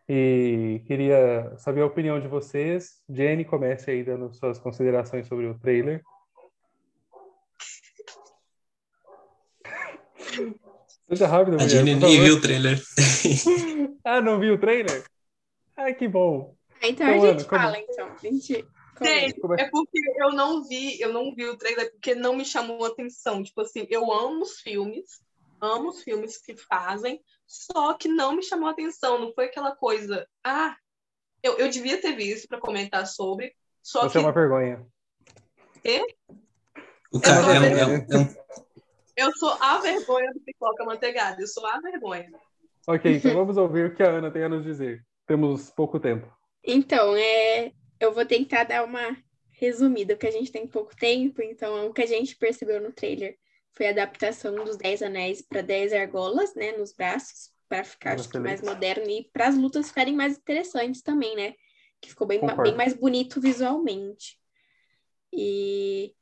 e 0.07 0.81
queria 0.87 1.53
saber 1.57 1.81
a 1.81 1.85
opinião 1.85 2.17
de 2.17 2.29
vocês. 2.29 3.03
Jenny, 3.09 3.43
comece 3.43 3.91
aí 3.91 4.05
dando 4.05 4.33
suas 4.33 4.57
considerações 4.57 5.27
sobre 5.27 5.47
o 5.47 5.59
trailer. 5.59 6.01
Seja 11.09 11.27
rápido, 11.27 11.55
mulher, 11.55 11.65
A 11.65 11.67
Jenny 11.67 11.95
nem 11.95 12.21
viu 12.21 12.35
o 12.37 12.41
trailer. 12.41 12.81
ah, 14.05 14.21
não 14.21 14.39
viu 14.39 14.53
o 14.53 14.57
trailer? 14.57 15.03
Ah, 15.75 15.91
que 15.91 16.07
bom. 16.07 16.55
Então, 16.81 17.05
então 17.05 17.07
a 17.07 17.33
gente 17.33 17.41
Ana, 17.41 17.49
fala, 17.49 17.73
como... 17.73 17.85
então. 17.91 18.07
A 18.07 18.17
gente... 18.17 18.65
Gente, 19.03 19.39
é? 19.59 19.61
é 19.63 19.69
porque 19.69 19.99
eu 20.19 20.31
não 20.31 20.63
vi, 20.63 20.99
eu 21.01 21.11
não 21.11 21.35
vi 21.35 21.45
o 21.45 21.57
trailer 21.57 21.91
porque 21.91 22.15
não 22.15 22.33
me 22.33 22.45
chamou 22.45 22.85
atenção. 22.85 23.43
Tipo 23.43 23.59
assim, 23.59 23.85
eu 23.89 24.09
amo 24.11 24.41
os 24.41 24.61
filmes, 24.61 25.21
amo 25.61 25.89
os 25.89 26.03
filmes 26.03 26.37
que 26.37 26.55
fazem, 26.55 27.21
só 27.45 27.93
que 27.93 28.07
não 28.07 28.35
me 28.35 28.43
chamou 28.43 28.67
a 28.67 28.71
atenção, 28.71 29.19
não 29.19 29.33
foi 29.33 29.45
aquela 29.45 29.75
coisa, 29.75 30.27
ah, 30.43 30.75
eu, 31.41 31.57
eu 31.57 31.69
devia 31.69 32.01
ter 32.01 32.15
visto 32.15 32.47
para 32.47 32.59
comentar 32.59 33.05
sobre, 33.07 33.55
só 33.81 34.01
Você 34.03 34.13
que... 34.13 34.17
é 34.17 34.21
uma 34.21 34.31
vergonha. 34.31 34.85
Quê? 35.81 36.05
O 37.11 37.19
cara 37.19 37.53
é, 37.53 37.67
é, 37.67 37.81
é, 37.81 37.85
um... 37.85 38.35
Eu 39.15 39.31
sou 39.37 39.51
a 39.61 39.77
vergonha 39.79 40.31
do 40.33 40.39
pipoca 40.41 40.83
manteigada, 40.85 41.41
eu 41.41 41.47
sou 41.47 41.65
a 41.65 41.79
vergonha. 41.79 42.29
Ok, 42.85 43.15
então 43.15 43.33
vamos 43.33 43.57
ouvir 43.57 43.85
o 43.85 43.95
que 43.95 44.03
a 44.03 44.09
Ana 44.09 44.31
tem 44.31 44.43
a 44.43 44.49
nos 44.49 44.63
dizer. 44.63 45.05
Temos 45.25 45.69
pouco 45.69 45.99
tempo. 45.99 46.31
Então, 46.63 47.15
é... 47.15 47.71
eu 47.99 48.13
vou 48.13 48.25
tentar 48.25 48.65
dar 48.65 48.83
uma 48.83 49.17
resumida, 49.51 50.15
porque 50.15 50.27
a 50.27 50.31
gente 50.31 50.51
tem 50.51 50.67
pouco 50.67 50.95
tempo, 50.95 51.41
então 51.41 51.87
o 51.87 51.93
que 51.93 52.01
a 52.01 52.05
gente 52.05 52.35
percebeu 52.35 52.79
no 52.81 52.91
trailer 52.91 53.37
foi 53.73 53.87
a 53.87 53.91
adaptação 53.91 54.55
dos 54.55 54.77
Dez 54.77 55.01
Anéis 55.01 55.41
para 55.41 55.61
Dez 55.61 55.93
Argolas, 55.93 56.55
né, 56.55 56.71
nos 56.73 56.93
braços, 56.93 57.51
para 57.69 57.83
ficar 57.83 58.13
acho 58.13 58.29
que, 58.29 58.39
mais 58.39 58.61
moderno 58.61 59.09
e 59.09 59.29
para 59.31 59.47
as 59.47 59.57
lutas 59.57 59.89
ficarem 59.89 60.15
mais 60.15 60.37
interessantes 60.37 61.01
também, 61.01 61.35
né? 61.35 61.53
Que 62.01 62.09
ficou 62.09 62.25
bem, 62.25 62.39
bem 62.39 62.75
mais 62.75 62.93
bonito 62.93 63.41
visualmente. 63.41 64.39
E 65.33 66.13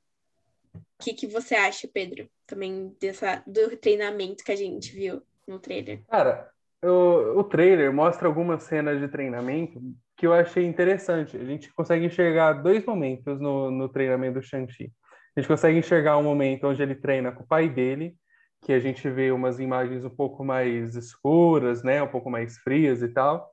o 0.73 1.03
que, 1.03 1.13
que 1.13 1.27
você 1.27 1.55
acha, 1.55 1.87
Pedro, 1.87 2.27
também 2.47 2.95
dessa, 2.99 3.43
do 3.45 3.75
treinamento 3.77 4.43
que 4.43 4.51
a 4.51 4.55
gente 4.55 4.91
viu 4.91 5.21
no 5.47 5.59
trailer? 5.59 6.03
Cara, 6.07 6.49
o, 6.83 7.39
o 7.39 7.43
trailer 7.43 7.93
mostra 7.93 8.27
algumas 8.27 8.63
cenas 8.63 8.99
de 8.99 9.07
treinamento 9.07 9.79
que 10.17 10.25
eu 10.25 10.33
achei 10.33 10.65
interessante. 10.65 11.35
A 11.37 11.43
gente 11.43 11.71
consegue 11.73 12.05
enxergar 12.05 12.53
dois 12.53 12.85
momentos 12.85 13.39
no, 13.39 13.69
no 13.69 13.89
treinamento 13.89 14.39
do 14.39 14.45
Shang-Chi. 14.45 14.91
A 15.35 15.41
gente 15.41 15.49
consegue 15.49 15.77
enxergar 15.77 16.17
um 16.17 16.23
momento 16.23 16.67
onde 16.67 16.81
ele 16.81 16.95
treina 16.95 17.31
com 17.31 17.43
o 17.43 17.47
pai 17.47 17.67
dele, 17.67 18.15
que 18.61 18.71
a 18.71 18.79
gente 18.79 19.07
vê 19.09 19.31
umas 19.31 19.59
imagens 19.59 20.05
um 20.05 20.09
pouco 20.09 20.45
mais 20.45 20.95
escuras, 20.95 21.83
né, 21.83 22.01
um 22.01 22.07
pouco 22.07 22.29
mais 22.29 22.57
frias 22.57 23.01
e 23.01 23.09
tal, 23.09 23.51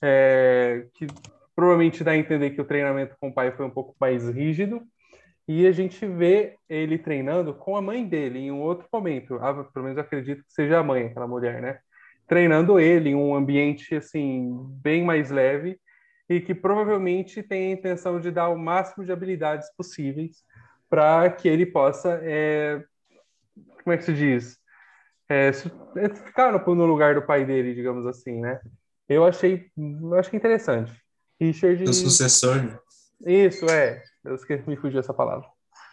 é, 0.00 0.86
que 0.94 1.06
provavelmente 1.54 2.04
dá 2.04 2.12
a 2.12 2.16
entender 2.16 2.50
que 2.50 2.60
o 2.60 2.64
treinamento 2.64 3.16
com 3.20 3.28
o 3.28 3.34
pai 3.34 3.50
foi 3.50 3.66
um 3.66 3.70
pouco 3.70 3.96
mais 4.00 4.28
rígido. 4.28 4.82
E 5.48 5.66
a 5.66 5.72
gente 5.72 6.04
vê 6.06 6.56
ele 6.68 6.98
treinando 6.98 7.54
com 7.54 7.76
a 7.76 7.82
mãe 7.82 8.06
dele 8.06 8.40
em 8.40 8.50
um 8.50 8.60
outro 8.60 8.86
momento. 8.92 9.36
Ah, 9.40 9.64
pelo 9.64 9.84
menos 9.84 9.98
acredito 9.98 10.44
que 10.44 10.52
seja 10.52 10.78
a 10.78 10.82
mãe, 10.82 11.06
aquela 11.06 11.26
mulher, 11.26 11.62
né? 11.62 11.78
Treinando 12.26 12.80
ele 12.80 13.10
em 13.10 13.14
um 13.14 13.34
ambiente 13.34 13.94
assim 13.94 14.50
bem 14.82 15.04
mais 15.04 15.30
leve 15.30 15.78
e 16.28 16.40
que 16.40 16.52
provavelmente 16.52 17.42
tem 17.42 17.68
a 17.68 17.74
intenção 17.74 18.18
de 18.20 18.32
dar 18.32 18.48
o 18.48 18.58
máximo 18.58 19.04
de 19.04 19.12
habilidades 19.12 19.68
possíveis 19.76 20.44
para 20.96 21.30
que 21.30 21.46
ele 21.46 21.66
possa, 21.66 22.18
é, 22.22 22.82
como 23.84 23.92
é 23.92 23.98
que 23.98 24.04
se 24.04 24.14
diz? 24.14 24.56
É, 25.28 25.48
é 25.48 26.08
ficar 26.08 26.50
no, 26.50 26.74
no, 26.74 26.86
lugar 26.86 27.14
do 27.14 27.20
pai 27.20 27.44
dele, 27.44 27.74
digamos 27.74 28.06
assim, 28.06 28.40
né? 28.40 28.58
Eu 29.06 29.26
achei, 29.26 29.70
eu 29.76 30.14
achei 30.14 30.38
interessante. 30.38 30.90
Richard. 31.38 31.84
O 31.84 31.92
sucessor, 31.92 32.62
né? 32.62 32.78
Isso, 33.26 33.66
é. 33.66 34.02
Eu 34.24 34.36
esqueci, 34.36 34.66
me 34.66 34.76
fugiu 34.76 34.98
essa 34.98 35.12
palavra. 35.12 35.46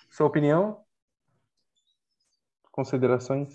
Sua 0.10 0.26
opinião? 0.26 0.80
Considerações? 2.72 3.50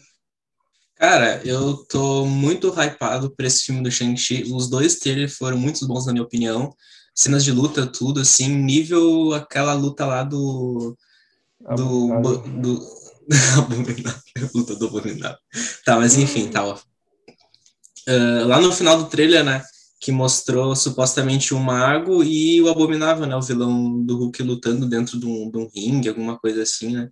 Cara, 0.96 1.40
eu 1.46 1.82
tô 1.86 2.26
muito 2.26 2.68
hypado 2.68 3.34
por 3.34 3.46
esse 3.46 3.64
filme 3.64 3.82
do 3.82 3.90
Shang-Chi. 3.90 4.52
Os 4.52 4.68
dois 4.68 4.98
trailers 4.98 5.34
foram 5.34 5.56
muito 5.56 5.86
bons, 5.88 6.04
na 6.04 6.12
minha 6.12 6.24
opinião. 6.24 6.74
Cenas 7.14 7.42
de 7.42 7.52
luta, 7.52 7.86
tudo, 7.86 8.20
assim, 8.20 8.48
nível 8.48 9.32
aquela 9.32 9.72
luta 9.72 10.04
lá 10.04 10.22
do 10.22 10.94
do, 11.60 12.38
do, 12.60 12.86
abominável, 13.58 14.50
luta 14.54 14.76
do 14.76 14.86
abominável. 14.86 15.38
Tá, 15.84 15.96
mas 15.96 16.16
enfim, 16.16 16.48
tá. 16.48 16.64
Uh, 16.64 18.46
lá 18.46 18.60
no 18.60 18.72
final 18.72 18.96
do 18.96 19.08
trailer, 19.08 19.44
né, 19.44 19.62
que 20.00 20.12
mostrou 20.12 20.74
supostamente 20.74 21.52
o 21.52 21.60
mago 21.60 22.22
e 22.22 22.60
o 22.62 22.68
abominável, 22.68 23.26
né, 23.26 23.36
o 23.36 23.42
vilão 23.42 24.02
do 24.04 24.16
Hulk 24.16 24.42
lutando 24.42 24.86
dentro 24.86 25.18
de 25.18 25.26
um, 25.26 25.50
de 25.50 25.58
um 25.58 25.68
ringue, 25.74 26.08
alguma 26.08 26.38
coisa 26.38 26.62
assim, 26.62 26.92
né. 26.92 27.08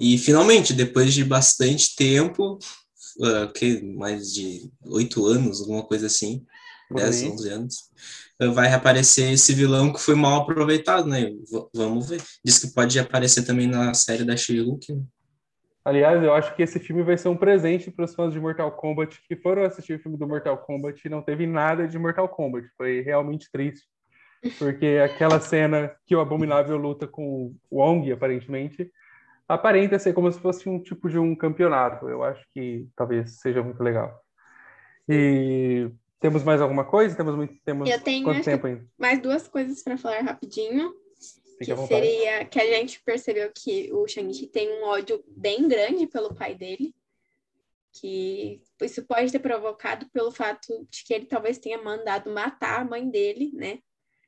E 0.00 0.18
finalmente, 0.18 0.72
depois 0.72 1.14
de 1.14 1.24
bastante 1.24 1.94
tempo, 1.94 2.58
uh, 3.18 3.52
que 3.54 3.82
mais 3.82 4.32
de 4.32 4.70
oito 4.86 5.26
anos, 5.26 5.60
alguma 5.60 5.84
coisa 5.84 6.06
assim, 6.06 6.44
dez, 6.92 7.22
onze 7.22 7.48
anos, 7.48 7.76
vai 8.38 8.68
reaparecer 8.68 9.32
esse 9.32 9.54
vilão 9.54 9.92
que 9.92 10.00
foi 10.00 10.14
mal 10.14 10.42
aproveitado, 10.42 11.06
né? 11.06 11.30
V 11.30 11.68
vamos 11.74 12.08
ver. 12.08 12.22
Diz 12.44 12.58
que 12.58 12.74
pode 12.74 12.98
aparecer 12.98 13.44
também 13.44 13.66
na 13.66 13.94
série 13.94 14.24
da 14.24 14.36
She-Hulk. 14.36 14.92
Né? 14.92 15.02
Aliás, 15.84 16.22
eu 16.22 16.32
acho 16.32 16.54
que 16.54 16.62
esse 16.62 16.78
filme 16.78 17.02
vai 17.02 17.18
ser 17.18 17.28
um 17.28 17.36
presente 17.36 17.90
para 17.90 18.04
os 18.04 18.14
fãs 18.14 18.32
de 18.32 18.40
Mortal 18.40 18.70
Kombat 18.72 19.20
que 19.26 19.34
foram 19.36 19.64
assistir 19.64 19.94
o 19.94 19.98
filme 19.98 20.16
do 20.16 20.28
Mortal 20.28 20.56
Kombat 20.58 21.00
e 21.04 21.10
não 21.10 21.22
teve 21.22 21.46
nada 21.46 21.88
de 21.88 21.98
Mortal 21.98 22.28
Kombat. 22.28 22.68
Foi 22.76 23.00
realmente 23.00 23.50
triste. 23.50 23.84
Porque 24.58 25.00
aquela 25.04 25.40
cena 25.40 25.94
que 26.06 26.14
o 26.14 26.20
Abominável 26.20 26.76
luta 26.76 27.06
com 27.06 27.54
o 27.70 27.78
Wong, 27.78 28.10
aparentemente, 28.10 28.90
aparenta 29.48 29.98
ser 29.98 30.12
como 30.12 30.30
se 30.30 30.40
fosse 30.40 30.68
um 30.68 30.80
tipo 30.80 31.08
de 31.08 31.18
um 31.18 31.34
campeonato. 31.34 32.08
Eu 32.08 32.22
acho 32.24 32.44
que 32.52 32.88
talvez 32.96 33.40
seja 33.40 33.62
muito 33.62 33.82
legal. 33.82 34.20
E 35.08 35.90
temos 36.22 36.42
mais 36.44 36.60
alguma 36.60 36.84
coisa? 36.84 37.16
Temos 37.16 37.34
muito 37.34 37.54
temos 37.64 37.90
Eu 37.90 38.00
tenho, 38.00 38.24
quanto 38.24 38.44
tempo 38.44 38.66
ainda? 38.66 38.86
Mais 38.96 39.20
duas 39.20 39.46
coisas 39.48 39.82
para 39.82 39.98
falar 39.98 40.20
rapidinho. 40.20 40.94
Fique 41.58 41.74
que 41.74 41.86
seria 41.86 42.44
que 42.44 42.60
a 42.60 42.66
gente 42.66 43.00
percebeu 43.02 43.50
que 43.54 43.92
o 43.92 44.06
Shang-Chi 44.08 44.46
tem 44.46 44.70
um 44.70 44.84
ódio 44.84 45.22
bem 45.28 45.68
grande 45.68 46.06
pelo 46.06 46.34
pai 46.34 46.54
dele, 46.54 46.94
que 47.92 48.62
isso 48.80 49.04
pode 49.04 49.30
ter 49.30 49.38
provocado 49.38 50.08
pelo 50.10 50.32
fato 50.32 50.86
de 50.90 51.04
que 51.04 51.12
ele 51.12 51.26
talvez 51.26 51.58
tenha 51.58 51.80
mandado 51.80 52.30
matar 52.30 52.80
a 52.80 52.84
mãe 52.84 53.08
dele, 53.08 53.52
né? 53.54 53.78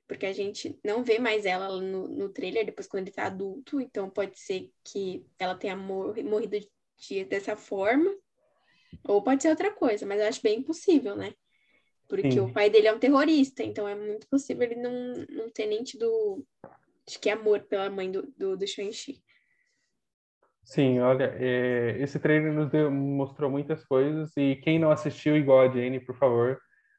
Porque 0.07 0.26
a 0.26 0.33
gente 0.33 0.78
não 0.85 1.02
vê 1.02 1.18
mais 1.18 1.46
ela 1.46 1.80
no, 1.80 2.07
no 2.07 2.28
trailer 2.28 2.66
depois 2.66 2.87
quando 2.87 3.04
ele 3.04 3.16
tá 3.16 3.24
adulto, 3.24 3.80
então 3.80 4.11
pode 4.11 4.38
ser 4.38 4.70
que 4.85 5.26
ela 5.38 5.54
tenha 5.54 5.74
mor- 5.74 6.14
morrido 6.22 6.59
de- 6.98 7.24
dessa 7.24 7.57
forma, 7.57 8.14
ou 9.09 9.22
pode 9.22 9.42
ser 9.42 9.48
outra 9.48 9.72
coisa, 9.72 10.04
mas 10.07 10.20
eu 10.20 10.28
acho 10.28 10.42
bem 10.42 10.59
impossível, 10.61 11.16
né? 11.16 11.35
Porque 12.08 12.32
Sim. 12.32 12.40
o 12.40 12.52
pai 12.52 12.70
dele 12.70 12.88
é 12.88 12.92
um 12.92 12.98
terrorista, 12.98 13.62
então 13.62 13.88
é 13.88 13.94
muito 13.94 14.28
possível 14.28 14.62
ele 14.62 14.76
não, 14.76 15.14
não 15.30 15.50
ter 15.50 15.66
nem 15.66 15.82
tido 15.82 16.44
Acho 17.06 17.20
que 17.20 17.28
é 17.28 17.32
amor 17.32 17.60
pela 17.60 17.90
mãe 17.90 18.10
do, 18.10 18.32
do, 18.36 18.56
do 18.56 18.66
Shang-Chi. 18.66 19.22
Sim, 20.64 20.98
olha, 21.00 21.36
é, 21.38 21.98
esse 22.00 22.18
trailer 22.18 22.52
nos 22.52 22.70
deu- 22.70 22.90
mostrou 22.90 23.50
muitas 23.50 23.84
coisas 23.84 24.34
e 24.36 24.56
quem 24.56 24.78
não 24.78 24.90
assistiu 24.90 25.36
igual 25.36 25.60
a 25.60 25.68
Jane, 25.68 26.00
por 26.00 26.16
favor, 26.16 26.58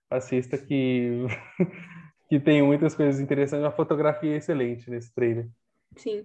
assista 0.10 0.56
que 0.58 1.26
que 2.30 2.40
tem 2.40 2.62
muitas 2.62 2.94
coisas 2.94 3.20
interessantes, 3.20 3.66
a 3.66 3.72
fotografia 3.72 4.34
é 4.34 4.38
excelente 4.38 4.90
nesse 4.90 5.14
trailer. 5.14 5.50
Sim. 5.98 6.24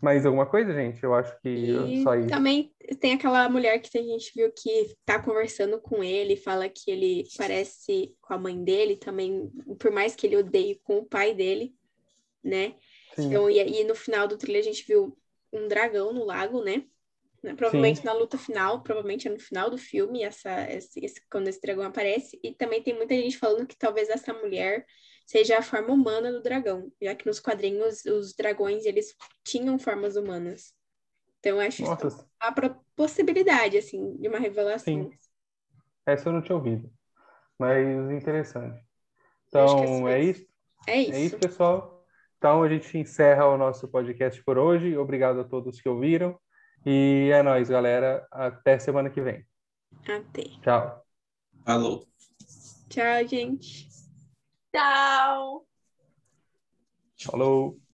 Mais 0.00 0.24
alguma 0.26 0.46
coisa, 0.46 0.72
gente? 0.72 1.02
Eu 1.02 1.14
acho 1.14 1.38
que 1.40 1.48
E 1.54 1.96
só 1.96 2.14
isso. 2.14 2.28
também 2.28 2.72
tem 3.00 3.14
aquela 3.14 3.48
mulher 3.48 3.80
que 3.80 3.98
a 3.98 4.02
gente 4.02 4.32
viu 4.34 4.52
que 4.52 4.96
tá 5.04 5.20
conversando 5.20 5.80
com 5.80 6.02
ele, 6.04 6.36
fala 6.36 6.68
que 6.68 6.90
ele 6.90 7.24
parece 7.36 8.14
com 8.20 8.34
a 8.34 8.38
mãe 8.38 8.62
dele 8.62 8.96
também, 8.96 9.50
por 9.78 9.90
mais 9.90 10.14
que 10.14 10.26
ele 10.26 10.36
odeie 10.36 10.76
com 10.84 10.98
o 10.98 11.06
pai 11.06 11.34
dele, 11.34 11.74
né? 12.44 12.76
Sim. 13.14 13.26
Então, 13.28 13.50
e, 13.50 13.58
e 13.82 13.84
no 13.84 13.94
final 13.94 14.28
do 14.28 14.38
trailer 14.38 14.62
a 14.62 14.64
gente 14.64 14.86
viu 14.86 15.18
um 15.52 15.68
dragão 15.68 16.12
no 16.12 16.24
lago, 16.24 16.62
né? 16.64 16.86
Né, 17.42 17.54
Provavelmente 17.54 18.00
Sim. 18.00 18.04
na 18.04 18.12
luta 18.14 18.38
final, 18.38 18.82
provavelmente 18.82 19.28
é 19.28 19.30
no 19.30 19.40
final 19.40 19.70
do 19.70 19.78
filme, 19.78 20.22
essa, 20.24 20.70
esse, 20.72 21.00
esse- 21.04 21.22
quando 21.30 21.48
esse 21.48 21.60
dragão 21.60 21.84
aparece. 21.84 22.38
E 22.42 22.54
também 22.54 22.82
tem 22.82 22.94
muita 22.94 23.14
gente 23.14 23.38
falando 23.38 23.66
que 23.66 23.76
talvez 23.78 24.08
essa 24.08 24.32
mulher 24.34 24.86
seja 25.28 25.58
a 25.58 25.62
forma 25.62 25.92
humana 25.92 26.32
do 26.32 26.42
dragão, 26.42 26.90
já 27.00 27.14
que 27.14 27.26
nos 27.26 27.38
quadrinhos 27.38 28.04
os 28.06 28.34
dragões 28.34 28.86
eles 28.86 29.14
tinham 29.44 29.78
formas 29.78 30.16
humanas. 30.16 30.72
Então 31.38 31.60
eu 31.60 31.60
acho 31.68 31.76
que 31.78 31.82
Nossa, 31.84 32.26
há 32.40 32.50
pro- 32.50 32.74
possibilidade 32.96 33.76
assim 33.76 34.16
de 34.16 34.26
uma 34.26 34.38
revelação. 34.38 34.84
Sim. 34.94 35.10
essa 36.06 36.28
eu 36.28 36.32
não 36.32 36.40
tinha 36.42 36.56
ouvido, 36.56 36.90
mas 37.58 37.86
interessante. 38.10 38.78
É 38.78 38.84
Então, 39.48 40.08
é 40.08 40.20
isso. 40.22 40.40
isso. 40.40 40.48
É 40.86 40.96
isso. 41.02 41.12
É 41.12 41.20
isso, 41.20 41.38
pessoal. 41.38 42.04
Então 42.38 42.62
a 42.62 42.68
gente 42.68 42.96
encerra 42.96 43.46
o 43.46 43.56
nosso 43.58 43.86
podcast 43.88 44.42
por 44.44 44.56
hoje. 44.58 44.96
Obrigado 44.96 45.40
a 45.40 45.44
todos 45.44 45.80
que 45.80 45.88
ouviram. 45.88 46.38
E 46.86 47.30
é 47.34 47.42
nóis, 47.42 47.68
galera. 47.68 48.26
Até 48.30 48.78
semana 48.78 49.10
que 49.10 49.20
vem. 49.20 49.44
Até. 50.06 50.44
Tchau. 50.62 51.04
Falou. 51.64 52.06
Tchau, 52.88 53.26
gente. 53.26 53.97
Tchau! 54.72 55.66
Falou. 57.18 57.78